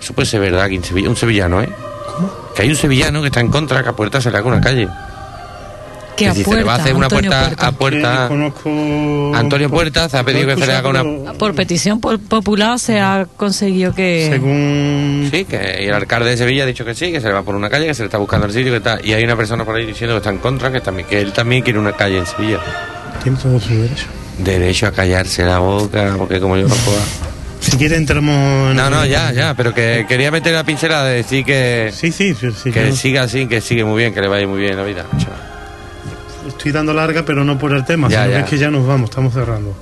[0.00, 1.68] Eso puede ser verdad, que en Sevilla, un sevillano, ¿eh?
[2.54, 4.60] Que hay un sevillano que está en contra que a puerta se le haga una
[4.60, 4.88] calle.
[6.16, 7.66] Que Que a si se le va a hacer una Antonio puerta, Puerta.
[7.68, 8.28] a puerta.
[8.28, 12.76] Conozco Antonio Puerta se ha pedido que se le haga una- Por petición po- popular
[12.80, 14.26] se ha conseguido que...
[14.28, 15.56] Según Sí, que
[15.86, 17.86] el alcalde de Sevilla ha dicho que sí, que se le va por una calle,
[17.86, 18.98] que se le está buscando el sitio, que está.
[19.00, 21.32] Y hay una persona por ahí diciendo que está en contra, que también, que él
[21.32, 22.58] también quiere una calle en Sevilla.
[23.22, 24.06] tiene todo su derecho.
[24.38, 26.98] Derecho a callarse la boca, porque como yo no puedo.
[27.60, 31.16] Si quiere entramos en No, no, ya, ya, pero que quería meter la pincelada de
[31.16, 34.20] decir que, Sí, sí, sí, sí, que yo siga así, que sigue muy bien, que
[34.20, 35.04] le vaya muy bien la vida.
[36.46, 38.44] estoy dando larga, pero no por el tema, Ya, sino que ya.
[38.44, 39.74] es que ya nos vamos, estamos cerrando.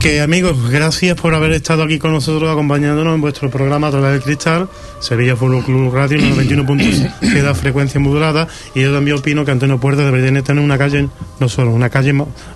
[0.00, 4.12] Que amigos, gracias por haber estado aquí con nosotros acompañándonos en vuestro programa a través
[4.12, 4.68] del cristal,
[5.00, 10.04] Sevilla Fútbol Club Radio 91.6 da frecuencia modulada y yo también opino que Antonio Puerta
[10.04, 11.08] debería tener una calle,
[11.40, 12.12] no solo, una calle,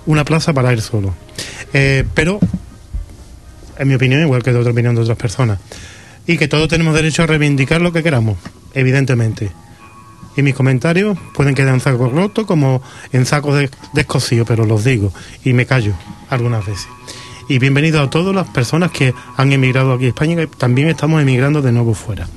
[0.06, 1.14] una plaza para él solo.
[1.72, 2.40] Eh, pero,
[3.80, 5.58] en mi opinión, igual que de otra opinión de otras personas.
[6.26, 8.36] Y que todos tenemos derecho a reivindicar lo que queramos,
[8.74, 9.50] evidentemente.
[10.36, 12.82] Y mis comentarios pueden quedar en saco roto como
[13.12, 15.12] en saco de, descosido, pero los digo
[15.44, 15.94] y me callo
[16.28, 16.88] algunas veces.
[17.48, 20.88] Y bienvenidos a todas las personas que han emigrado aquí a España y que también
[20.88, 22.28] estamos emigrando de nuevo fuera.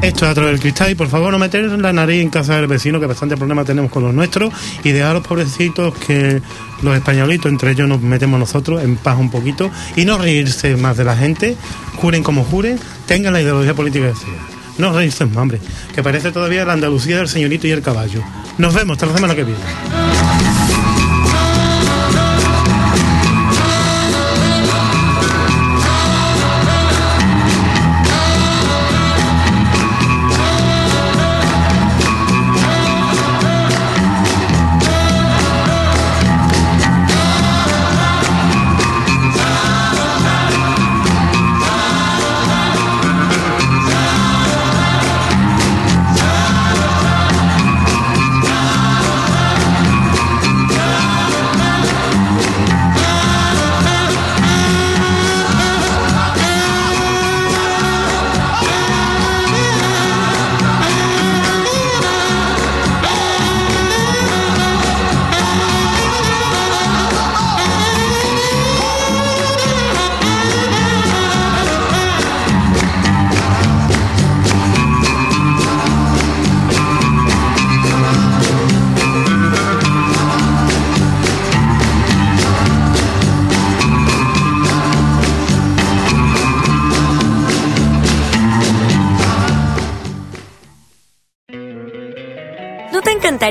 [0.00, 2.56] Esto es a través del cristal y por favor no meter la nariz en casa
[2.56, 4.52] del vecino que bastante problemas tenemos con los nuestros
[4.82, 6.40] y dejar a los pobrecitos que
[6.82, 10.96] los españolitos, entre ellos nos metemos nosotros, en paz un poquito y no reírse más
[10.96, 11.56] de la gente,
[11.96, 14.62] juren como juren, tengan la ideología política que sea.
[14.78, 15.60] No reírse más, hombre,
[15.94, 18.22] que parece todavía la Andalucía del señorito y el caballo.
[18.58, 19.60] Nos vemos hasta la semana que viene.